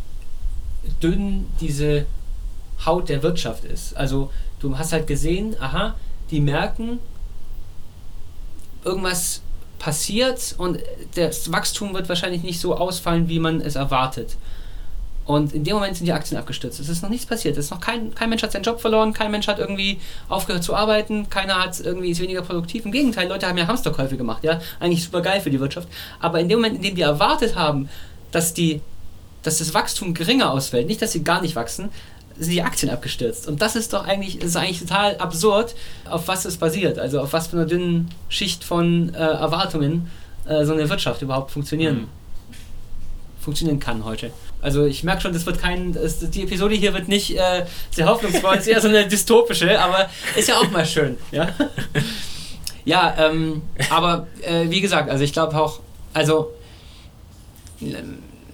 dünn 1.02 1.46
diese 1.62 2.06
Haut 2.86 3.10
der 3.10 3.24
Wirtschaft 3.24 3.66
ist. 3.66 3.96
Also 3.96 4.32
du 4.60 4.78
hast 4.78 4.94
halt 4.94 5.08
gesehen, 5.08 5.56
aha, 5.60 5.96
die 6.32 6.40
merken, 6.40 7.00
irgendwas 8.84 9.42
passiert 9.80 10.56
und 10.58 10.80
das 11.16 11.52
Wachstum 11.52 11.94
wird 11.94 12.10
wahrscheinlich 12.10 12.44
nicht 12.44 12.60
so 12.60 12.76
ausfallen, 12.76 13.30
wie 13.30 13.40
man 13.40 13.62
es 13.62 13.76
erwartet. 13.76 14.36
Und 15.30 15.54
in 15.54 15.64
dem 15.64 15.76
Moment 15.76 15.96
sind 15.96 16.08
die 16.08 16.12
Aktien 16.12 16.40
abgestürzt. 16.40 16.80
Es 16.80 16.90
ist 16.90 17.04
noch 17.04 17.10
nichts 17.10 17.28
passiert. 17.28 17.56
Es 17.56 17.66
ist 17.66 17.72
noch 17.72 17.80
kein, 17.80 18.16
kein 18.16 18.30
Mensch 18.30 18.42
hat 18.42 18.52
seinen 18.52 18.64
Job 18.64 18.82
verloren, 18.82 19.14
kein 19.14 19.30
Mensch 19.30 19.48
hat 19.48 19.60
irgendwie 19.60 20.00
aufgehört 20.28 20.64
zu 20.64 20.74
arbeiten, 20.74 21.30
keiner 21.30 21.64
hat 21.64 21.80
irgendwie 21.80 22.10
ist 22.10 22.20
weniger 22.20 22.42
produktiv. 22.42 22.84
Im 22.84 22.92
Gegenteil, 22.92 23.28
Leute 23.28 23.48
haben 23.48 23.56
ja 23.56 23.68
Hamsterkäufe 23.68 24.18
gemacht, 24.18 24.44
ja. 24.44 24.60
Eigentlich 24.80 25.04
super 25.04 25.22
geil 25.22 25.40
für 25.40 25.52
die 25.52 25.60
Wirtschaft. 25.60 25.88
Aber 26.20 26.40
in 26.40 26.50
dem 26.50 26.58
Moment, 26.58 26.78
in 26.78 26.82
dem 26.82 26.96
die 26.96 27.04
erwartet 27.04 27.56
haben, 27.56 27.90
dass 28.32 28.56
die, 28.56 28.82
dass 29.44 29.60
das 29.60 29.76
Wachstum 29.76 30.16
geringer 30.16 30.52
ausfällt, 30.52 30.88
nicht, 30.88 31.00
dass 31.00 31.12
sie 31.12 31.24
gar 31.24 31.44
nicht 31.44 31.56
wachsen, 31.56 31.90
sind 32.40 32.54
die 32.54 32.64
Aktien 32.64 32.92
abgestürzt. 32.92 33.48
Und 33.48 33.62
das 33.62 33.76
ist 33.76 33.94
doch 33.94 34.06
eigentlich, 34.06 34.42
ist 34.42 34.56
eigentlich 34.56 34.80
total 34.80 35.18
absurd, 35.18 35.76
auf 36.10 36.28
was 36.28 36.46
es 36.46 36.58
basiert. 36.58 36.98
Also 36.98 37.20
auf 37.22 37.34
was 37.34 37.48
für 37.48 37.58
einer 37.58 37.66
dünnen 37.66 38.10
Schicht 38.30 38.64
von 38.64 39.14
äh, 39.14 39.18
Erwartungen 39.18 40.10
äh, 40.48 40.66
so 40.66 40.74
eine 40.74 40.90
Wirtschaft 40.90 41.22
überhaupt 41.22 41.52
funktionieren, 41.52 41.96
mhm. 41.96 42.08
funktionieren 43.42 43.80
kann 43.80 44.06
heute. 44.06 44.32
Also 44.62 44.86
ich 44.86 45.04
merke 45.04 45.22
schon, 45.22 45.34
das 45.34 45.46
wird 45.46 45.60
kein, 45.60 45.94
das, 45.94 46.20
die 46.30 46.44
Episode 46.44 46.76
hier 46.76 46.94
wird 46.94 47.08
nicht 47.08 47.38
äh, 47.38 47.66
sehr 47.92 48.08
hoffnungsvoll, 48.08 48.56
es 48.56 48.62
ist 48.62 48.68
eher 48.68 48.82
so 48.82 48.90
eine 48.90 49.08
dystopische, 49.08 49.80
aber 49.80 50.10
ist 50.36 50.50
ja 50.50 50.56
auch 50.56 50.70
mal 50.70 50.86
schön. 50.86 51.18
Ja, 51.32 51.50
ja 52.86 53.16
ähm, 53.18 53.62
aber 53.90 54.28
äh, 54.42 54.70
wie 54.70 54.82
gesagt, 54.82 55.10
also 55.10 55.24
ich 55.24 55.32
glaube 55.32 55.58
auch, 55.58 55.80
also 56.14 56.54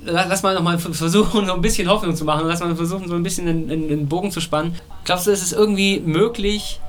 lass 0.05 0.43
mal 0.43 0.53
nochmal 0.53 0.77
versuchen, 0.77 1.45
so 1.45 1.53
ein 1.53 1.61
bisschen 1.61 1.89
Hoffnung 1.89 2.15
zu 2.15 2.25
machen, 2.25 2.47
lass 2.47 2.59
mal 2.59 2.75
versuchen, 2.75 3.07
so 3.07 3.15
ein 3.15 3.23
bisschen 3.23 3.45
den, 3.45 3.87
den 3.87 4.07
Bogen 4.07 4.31
zu 4.31 4.39
spannen. 4.39 4.75
Glaubst 5.03 5.27
du, 5.27 5.31
ist 5.31 5.43
es 5.43 5.51
irgendwie 5.51 5.99
möglich, 5.99 6.79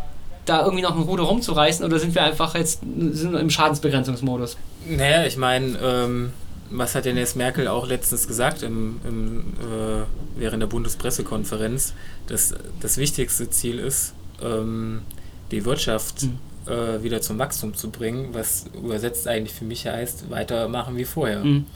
da 0.45 0.63
irgendwie 0.63 0.83
noch 0.83 0.97
ein 0.97 1.03
Ruder 1.03 1.25
rumzureißen 1.25 1.85
oder 1.85 1.99
sind 1.99 2.15
wir 2.15 2.23
einfach 2.23 2.55
jetzt 2.55 2.81
sind 3.11 3.35
im 3.35 3.51
Schadensbegrenzungsmodus? 3.51 4.57
Naja, 4.89 5.25
ich 5.27 5.37
meine, 5.37 5.77
ähm, 5.83 6.33
was 6.71 6.95
hat 6.95 7.05
denn 7.05 7.17
jetzt 7.17 7.37
Merkel 7.37 7.69
auch 7.69 7.87
letztens 7.87 8.27
gesagt 8.27 8.63
im, 8.63 9.01
im, 9.05 9.39
äh, 9.61 10.05
während 10.37 10.63
der 10.63 10.69
Bundespressekonferenz, 10.69 11.95
dass 12.29 12.55
das 12.81 12.97
wichtigste 12.97 13.51
Ziel 13.51 13.79
ist, 13.79 14.15
ähm, 14.43 15.03
die 15.51 15.65
Wirtschaft 15.65 16.23
mhm. 16.23 16.39
äh, 16.73 17.03
wieder 17.03 17.21
zum 17.21 17.39
Wachstum 17.39 17.75
zu 17.75 17.91
bringen, 17.91 18.31
was 18.33 18.67
übersetzt 18.75 19.29
eigentlich 19.29 19.55
für 19.55 19.65
mich 19.65 19.87
heißt, 19.87 20.31
weitermachen 20.31 20.97
wie 20.97 21.05
vorher. 21.05 21.45
Mhm. 21.45 21.67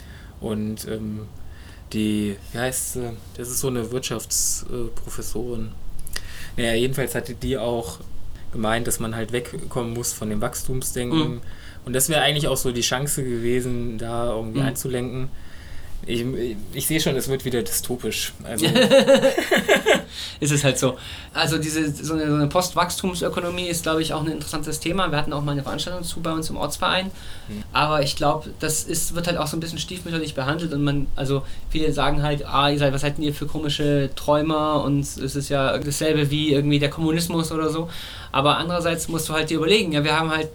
Und 0.41 0.87
ähm, 0.89 1.21
die, 1.93 2.37
wie 2.53 2.59
heißt 2.59 2.95
sie, 2.95 3.11
das 3.37 3.49
ist 3.49 3.61
so 3.61 3.69
eine 3.69 3.91
Wirtschaftsprofessorin. 3.91 5.73
Naja, 6.57 6.75
jedenfalls 6.75 7.15
hatte 7.15 7.35
die 7.35 7.59
auch 7.59 8.01
gemeint, 8.53 8.87
dass 8.87 9.01
man 9.01 9.15
halt 9.15 9.33
wegkommen 9.33 9.95
muss 9.95 10.13
von 10.13 10.31
dem 10.31 10.41
Wachstumsdenken. 10.41 11.35
Mhm. 11.35 11.41
Und 11.85 11.93
das 11.93 12.09
wäre 12.09 12.21
eigentlich 12.23 12.49
auch 12.49 12.57
so 12.57 12.73
die 12.73 12.81
Chance 12.81 13.25
gewesen, 13.25 13.99
da 13.99 14.33
irgendwie 14.35 14.61
mhm. 14.61 14.67
einzulenken. 14.67 15.29
Ich, 16.07 16.25
ich 16.73 16.87
sehe 16.87 17.01
schon, 17.01 17.15
es 17.17 17.29
wird 17.29 17.45
wieder 17.45 17.63
dystopisch. 17.63 18.33
Also. 18.45 18.67
ist 20.41 20.53
es 20.53 20.65
halt 20.65 20.79
so. 20.79 20.97
Also 21.35 21.59
diese 21.59 21.91
so 21.93 22.15
eine, 22.15 22.29
so 22.29 22.35
eine 22.35 22.47
Postwachstumsökonomie 22.47 23.69
ist, 23.69 23.83
glaube 23.83 24.03
ich, 24.03 24.13
auch 24.13 24.23
ein 24.23 24.31
interessantes 24.31 24.81
Thema. 24.81 25.11
Wir 25.11 25.19
hatten 25.19 25.33
auch 25.33 25.43
mal 25.43 25.53
eine 25.53 25.63
Veranstaltung 25.63 26.03
zu 26.03 26.21
bei 26.21 26.33
uns 26.33 26.51
im 26.51 26.57
Ortsverein. 26.57 27.07
Mhm. 27.49 27.65
Aber 27.73 28.03
ich 28.03 28.17
glaube, 28.17 28.51
das 28.59 28.85
ist, 28.85 29.15
wird 29.15 29.27
halt 29.27 29.37
auch 29.37 29.47
so 29.47 29.57
ein 29.57 29.61
bisschen 29.61 29.79
stiefmütterlich 29.79 30.35
behandelt 30.35 30.73
und 30.73 30.83
man, 30.83 31.07
also 31.17 31.43
viele 31.69 31.93
sagen 31.93 32.23
halt, 32.23 32.47
ah, 32.47 32.71
ihr 32.71 32.79
seid, 32.79 32.93
was 32.93 33.03
seid 33.03 33.19
denn 33.19 33.25
ihr 33.25 33.35
für 33.35 33.47
komische 33.47 34.11
Träumer 34.17 34.83
und 34.85 35.01
es 35.01 35.17
ist 35.19 35.49
ja 35.49 35.77
dasselbe 35.79 36.31
wie 36.31 36.53
irgendwie 36.53 36.79
der 36.79 36.91
Kommunismus 36.91 37.53
oder 37.53 37.69
so. 37.69 37.91
Aber 38.33 38.57
andererseits 38.57 39.09
musst 39.09 39.29
du 39.29 39.35
halt 39.35 39.51
dir 39.51 39.59
überlegen, 39.59 39.93
ja, 39.93 40.05
wir 40.05 40.19
haben 40.19 40.31
halt 40.31 40.49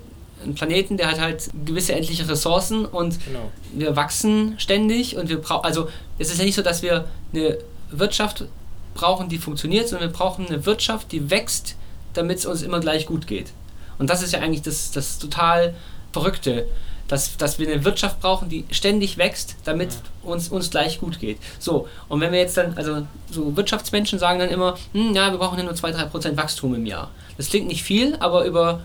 einen 0.45 0.55
Planeten, 0.55 0.97
der 0.97 1.11
hat 1.11 1.19
halt 1.19 1.49
gewisse 1.65 1.93
endliche 1.93 2.27
Ressourcen 2.29 2.85
und 2.85 3.23
genau. 3.25 3.51
wir 3.73 3.95
wachsen 3.95 4.55
ständig 4.57 5.17
und 5.17 5.29
wir 5.29 5.41
brauchen, 5.41 5.65
also 5.65 5.89
es 6.17 6.31
ist 6.31 6.39
ja 6.39 6.45
nicht 6.45 6.55
so, 6.55 6.61
dass 6.61 6.81
wir 6.81 7.05
eine 7.33 7.57
Wirtschaft 7.91 8.45
brauchen, 8.93 9.29
die 9.29 9.37
funktioniert, 9.37 9.89
sondern 9.89 10.09
wir 10.09 10.17
brauchen 10.17 10.47
eine 10.47 10.65
Wirtschaft, 10.65 11.11
die 11.11 11.29
wächst, 11.29 11.75
damit 12.13 12.39
es 12.39 12.45
uns 12.45 12.61
immer 12.61 12.79
gleich 12.79 13.05
gut 13.05 13.27
geht. 13.27 13.51
Und 13.97 14.09
das 14.09 14.23
ist 14.23 14.31
ja 14.33 14.39
eigentlich 14.39 14.61
das, 14.61 14.91
das 14.91 15.19
total 15.19 15.75
Verrückte, 16.13 16.65
dass, 17.07 17.37
dass 17.37 17.59
wir 17.59 17.67
eine 17.67 17.83
Wirtschaft 17.85 18.19
brauchen, 18.19 18.49
die 18.49 18.65
ständig 18.71 19.17
wächst, 19.17 19.55
damit 19.63 19.91
ja. 19.91 20.31
uns, 20.31 20.49
uns 20.49 20.71
gleich 20.71 20.99
gut 20.99 21.19
geht. 21.19 21.37
So, 21.59 21.87
und 22.09 22.19
wenn 22.19 22.31
wir 22.31 22.39
jetzt 22.39 22.57
dann, 22.57 22.75
also 22.77 23.05
so 23.29 23.55
Wirtschaftsmenschen 23.55 24.17
sagen 24.17 24.39
dann 24.39 24.49
immer, 24.49 24.77
hm, 24.93 25.13
ja, 25.13 25.31
wir 25.31 25.37
brauchen 25.37 25.57
ja 25.57 25.63
nur 25.63 25.73
2-3% 25.73 26.37
Wachstum 26.37 26.73
im 26.73 26.85
Jahr. 26.85 27.11
Das 27.37 27.49
klingt 27.49 27.67
nicht 27.67 27.83
viel, 27.83 28.15
aber 28.15 28.45
über 28.45 28.81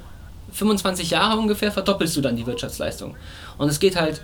25 0.53 1.11
Jahre 1.11 1.39
ungefähr 1.39 1.73
verdoppelst 1.73 2.17
du 2.17 2.21
dann 2.21 2.37
die 2.37 2.47
Wirtschaftsleistung. 2.47 3.17
Und 3.59 3.69
es 3.69 3.81
geht 3.81 3.97
halt 3.97 4.21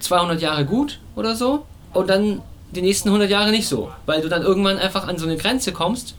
200 0.00 0.40
Jahre 0.40 0.64
gut 0.64 1.00
oder 1.16 1.34
so 1.34 1.66
und 1.92 2.08
dann 2.08 2.42
die 2.70 2.82
nächsten 2.82 3.08
100 3.08 3.28
Jahre 3.28 3.50
nicht 3.50 3.68
so, 3.68 3.90
weil 4.06 4.22
du 4.22 4.28
dann 4.28 4.42
irgendwann 4.42 4.78
einfach 4.78 5.06
an 5.08 5.18
so 5.18 5.26
eine 5.26 5.36
Grenze 5.36 5.72
kommst, 5.72 6.14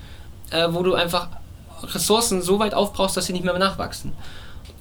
äh, 0.51 0.67
wo 0.71 0.83
du 0.83 0.93
einfach 0.93 1.29
Ressourcen 1.83 2.41
so 2.41 2.59
weit 2.59 2.73
aufbrauchst, 2.73 3.17
dass 3.17 3.25
sie 3.25 3.33
nicht 3.33 3.45
mehr 3.45 3.57
nachwachsen 3.57 4.11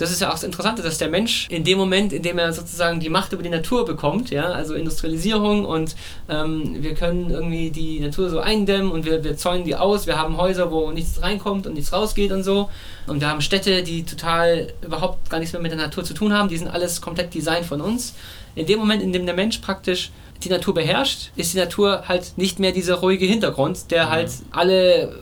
das 0.01 0.11
ist 0.11 0.21
ja 0.21 0.29
auch 0.29 0.35
das 0.35 0.45
Interessante, 0.45 0.83
dass 0.83 0.99
der 0.99 1.09
Mensch 1.09 1.47
in 1.51 1.65
dem 1.65 1.77
Moment, 1.77 2.13
in 2.13 2.23
dem 2.23 2.39
er 2.39 2.53
sozusagen 2.53 3.01
die 3.01 3.09
Macht 3.09 3.33
über 3.33 3.43
die 3.43 3.51
Natur 3.51 3.85
bekommt, 3.85 4.31
ja, 4.31 4.47
also 4.47 4.75
Industrialisierung 4.75 5.65
und 5.65 5.95
ähm, 6.29 6.77
wir 6.81 6.95
können 6.95 7.31
irgendwie 7.31 7.71
die 7.71 8.01
Natur 8.01 8.31
so 8.31 8.41
eindämmen 8.41 8.91
und 8.91 9.05
wir, 9.05 9.23
wir 9.23 9.37
zäunen 9.37 9.65
die 9.65 9.77
aus, 9.77 10.07
wir 10.07 10.19
haben 10.19 10.37
Häuser, 10.39 10.71
wo 10.71 10.91
nichts 10.91 11.21
reinkommt 11.23 11.67
und 11.67 11.75
nichts 11.75 11.93
rausgeht 11.93 12.33
und 12.33 12.43
so 12.43 12.71
und 13.07 13.21
wir 13.21 13.29
haben 13.29 13.43
Städte, 13.43 13.83
die 13.83 14.05
total 14.05 14.73
überhaupt 14.81 15.29
gar 15.29 15.39
nichts 15.39 15.53
mehr 15.53 15.61
mit 15.61 15.73
der 15.73 15.79
Natur 15.79 16.05
zu 16.05 16.15
tun 16.15 16.33
haben, 16.33 16.49
die 16.49 16.57
sind 16.57 16.69
alles 16.69 17.01
komplett 17.01 17.35
Design 17.35 17.65
von 17.65 17.81
uns. 17.81 18.15
In 18.55 18.67
dem 18.67 18.79
Moment, 18.79 19.03
in 19.03 19.13
dem 19.13 19.27
der 19.27 19.35
Mensch 19.35 19.59
praktisch 19.59 20.11
die 20.43 20.49
Natur 20.49 20.75
beherrscht, 20.75 21.31
ist 21.37 21.53
die 21.53 21.59
Natur 21.59 22.05
halt 22.09 22.33
nicht 22.37 22.59
mehr 22.59 22.73
dieser 22.73 22.97
ruhige 22.97 23.27
Hintergrund, 23.27 23.91
der 23.91 24.07
mhm. 24.07 24.11
halt 24.11 24.31
alle 24.51 25.15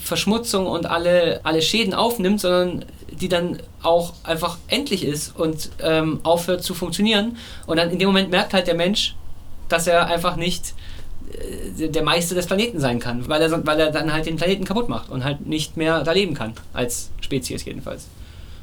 Verschmutzung 0.00 0.66
und 0.66 0.86
alle, 0.86 1.40
alle 1.44 1.62
Schäden 1.62 1.94
aufnimmt, 1.94 2.40
sondern 2.40 2.84
die 3.16 3.28
dann 3.28 3.58
auch 3.82 4.14
einfach 4.22 4.58
endlich 4.68 5.04
ist 5.04 5.36
und 5.36 5.70
ähm, 5.80 6.20
aufhört 6.22 6.62
zu 6.62 6.74
funktionieren. 6.74 7.36
Und 7.66 7.76
dann 7.78 7.90
in 7.90 7.98
dem 7.98 8.08
Moment 8.08 8.30
merkt 8.30 8.54
halt 8.54 8.66
der 8.66 8.74
Mensch, 8.74 9.14
dass 9.68 9.86
er 9.86 10.06
einfach 10.06 10.36
nicht 10.36 10.74
äh, 11.32 11.88
der 11.88 12.02
Meister 12.02 12.34
des 12.34 12.46
Planeten 12.46 12.80
sein 12.80 12.98
kann, 12.98 13.28
weil 13.28 13.42
er, 13.42 13.66
weil 13.66 13.80
er 13.80 13.90
dann 13.90 14.12
halt 14.12 14.26
den 14.26 14.36
Planeten 14.36 14.64
kaputt 14.64 14.88
macht 14.88 15.10
und 15.10 15.24
halt 15.24 15.46
nicht 15.46 15.76
mehr 15.76 16.02
da 16.02 16.12
leben 16.12 16.34
kann, 16.34 16.54
als 16.72 17.10
Spezies 17.20 17.64
jedenfalls. 17.64 18.06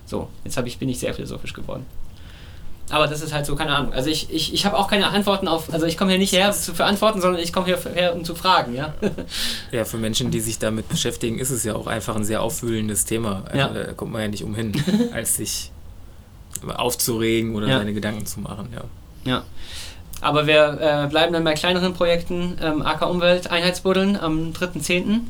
So, 0.06 0.28
jetzt 0.44 0.58
ich, 0.58 0.78
bin 0.78 0.90
ich 0.90 1.00
sehr 1.00 1.14
philosophisch 1.14 1.54
geworden. 1.54 1.86
Aber 2.92 3.08
das 3.08 3.22
ist 3.22 3.34
halt 3.34 3.46
so, 3.46 3.56
keine 3.56 3.76
Ahnung. 3.76 3.94
Also 3.94 4.10
ich, 4.10 4.32
ich, 4.32 4.54
ich 4.54 4.66
habe 4.66 4.78
auch 4.78 4.88
keine 4.88 5.08
Antworten 5.08 5.48
auf, 5.48 5.74
also 5.74 5.86
ich 5.86 5.98
komme 5.98 6.12
hier 6.12 6.20
nicht 6.20 6.34
her 6.34 6.52
zu, 6.52 6.74
für 6.74 6.86
Antworten, 6.86 7.22
sondern 7.22 7.42
ich 7.42 7.54
komme 7.54 7.66
hier 7.66 7.80
her, 7.94 8.14
um 8.14 8.24
zu 8.24 8.36
fragen, 8.36 8.76
ja. 8.76 8.94
Ja, 9.72 9.86
für 9.86 9.98
Menschen, 9.98 10.32
die 10.32 10.42
sich 10.42 10.60
damit 10.60 10.90
beschäftigen, 10.90 11.40
ist 11.40 11.50
es 11.50 11.64
ja 11.64 11.76
auch 11.76 11.88
einfach 11.88 12.16
ein 12.16 12.26
sehr 12.26 12.42
aufwühlendes 12.42 13.06
Thema. 13.06 13.44
Ja. 13.54 13.68
Also, 13.68 13.84
da 13.84 13.94
kommt 13.94 14.12
man 14.12 14.22
ja 14.22 14.28
nicht 14.28 14.44
umhin, 14.44 14.74
als 15.14 15.38
sich 15.38 15.72
aufzuregen 16.68 17.56
oder 17.56 17.68
ja. 17.68 17.78
seine 17.80 17.94
Gedanken 17.94 18.26
zu 18.26 18.40
machen, 18.42 18.70
ja. 18.74 18.84
Ja. 19.24 19.44
Aber 20.20 20.46
wir 20.46 20.78
äh, 20.80 21.08
bleiben 21.08 21.34
dann 21.34 21.44
bei 21.44 21.54
kleineren 21.54 21.94
Projekten, 21.94 22.58
ähm, 22.62 22.84
AK 22.84 23.10
Umwelt, 23.10 23.50
Einheitsbuddeln 23.50 24.18
am 24.18 24.52
3.10. 24.52 25.22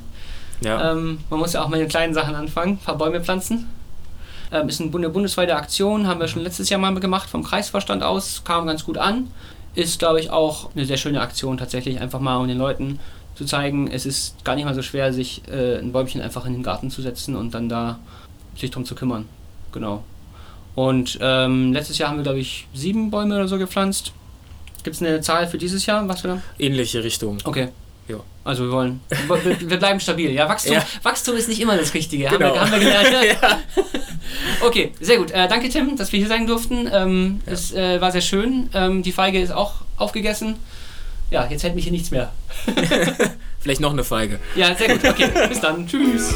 Ja. 0.62 0.92
Ähm, 0.92 1.20
man 1.30 1.40
muss 1.40 1.54
ja 1.54 1.64
auch 1.64 1.70
mit 1.70 1.80
den 1.80 1.88
kleinen 1.88 2.14
Sachen 2.14 2.36
anfangen, 2.36 2.74
ein 2.74 2.78
paar 2.80 2.98
Bäume 2.98 3.22
pflanzen. 3.22 3.70
Ähm, 4.52 4.68
ist 4.68 4.82
eine 4.82 5.10
bundesweite 5.10 5.56
Aktion, 5.56 6.08
haben 6.08 6.20
wir 6.20 6.28
schon 6.28 6.44
letztes 6.44 6.70
Jahr 6.70 6.80
mal 6.80 6.94
gemacht 7.00 7.30
vom 7.30 7.44
Kreisvorstand 7.44 8.04
aus, 8.04 8.44
kam 8.44 8.68
ganz 8.68 8.84
gut 8.84 8.98
an. 8.98 9.32
Ist, 9.74 10.00
glaube 10.00 10.20
ich, 10.20 10.30
auch 10.30 10.70
eine 10.76 10.86
sehr 10.86 10.98
schöne 10.98 11.22
Aktion 11.22 11.58
tatsächlich, 11.58 12.02
einfach 12.02 12.20
mal 12.20 12.36
um 12.38 12.48
den 12.48 12.58
Leuten 12.58 13.00
zu 13.36 13.46
zeigen, 13.46 13.90
es 13.90 14.06
ist 14.06 14.44
gar 14.44 14.56
nicht 14.56 14.66
mal 14.66 14.76
so 14.76 14.82
schwer, 14.82 15.14
sich 15.14 15.42
äh, 15.50 15.78
ein 15.78 15.94
Bäumchen 15.94 16.22
einfach 16.22 16.46
in 16.46 16.54
den 16.54 16.64
Garten 16.64 16.92
zu 16.92 17.02
setzen 17.02 17.36
und 17.36 17.54
dann 17.54 17.70
da 17.70 18.00
sich 18.56 18.72
drum 18.72 18.86
zu 18.86 18.96
kümmern. 18.96 19.28
Genau. 19.72 20.04
Und 20.76 21.18
ähm, 21.22 21.74
letztes 21.74 21.98
Jahr 21.98 22.10
haben 22.10 22.18
wir, 22.18 22.24
glaube 22.24 22.40
ich, 22.40 22.68
sieben 22.74 23.10
Bäume 23.10 23.36
oder 23.36 23.48
so 23.48 23.58
gepflanzt. 23.58 24.14
Gibt 24.84 24.96
es 24.96 25.02
eine 25.02 25.22
Zahl 25.22 25.48
für 25.48 25.58
dieses 25.58 25.86
Jahr? 25.86 26.08
Was 26.08 26.24
wir 26.24 26.36
da? 26.36 26.42
Ähnliche 26.58 27.04
Richtung. 27.04 27.38
Okay. 27.44 27.70
Also 28.44 28.66
wir 28.66 28.72
wollen, 28.72 29.02
wir, 29.10 29.70
wir 29.70 29.78
bleiben 29.78 30.00
stabil. 30.00 30.32
Ja, 30.32 30.50
Wachstum, 30.50 30.74
ja. 30.74 30.86
Wachstum 31.04 31.36
ist 31.36 31.48
nicht 31.48 31.62
immer 31.62 31.78
das 31.78 31.94
Richtige. 31.94 32.26
Genau. 32.26 32.56
Haben, 32.56 32.56
wir, 32.56 32.62
haben 32.62 32.72
wir 32.72 32.80
gelernt. 32.80 33.42
ja. 33.42 33.60
Okay, 34.62 34.94
sehr 35.00 35.18
gut. 35.18 35.30
Äh, 35.32 35.48
danke 35.48 35.70
Tim, 35.70 35.96
dass 35.96 36.12
wir 36.12 36.20
hier 36.20 36.28
sein 36.28 36.48
durften. 36.48 36.90
Ähm, 36.92 37.42
ja. 37.46 37.54
Es 37.54 37.72
äh, 37.72 38.02
war 38.02 38.12
sehr 38.12 38.22
schön. 38.22 38.70
Ähm, 38.74 39.04
die 39.04 39.12
Feige 39.12 39.40
ist 39.40 39.52
auch 39.52 39.76
aufgegessen. 39.98 40.56
Ja, 41.30 41.48
jetzt 41.50 41.64
hält 41.64 41.76
mich 41.76 41.86
hier 41.86 41.94
nichts 41.94 42.12
mehr. 42.12 42.32
Vielleicht 43.60 43.80
noch 43.80 43.94
eine 43.94 44.04
Feige. 44.04 44.40
Ja, 44.56 44.76
sehr 44.76 44.98
gut. 44.98 45.06
Okay, 45.06 45.30
bis 45.48 45.62
dann. 45.62 45.88
Tschüss. 45.88 46.36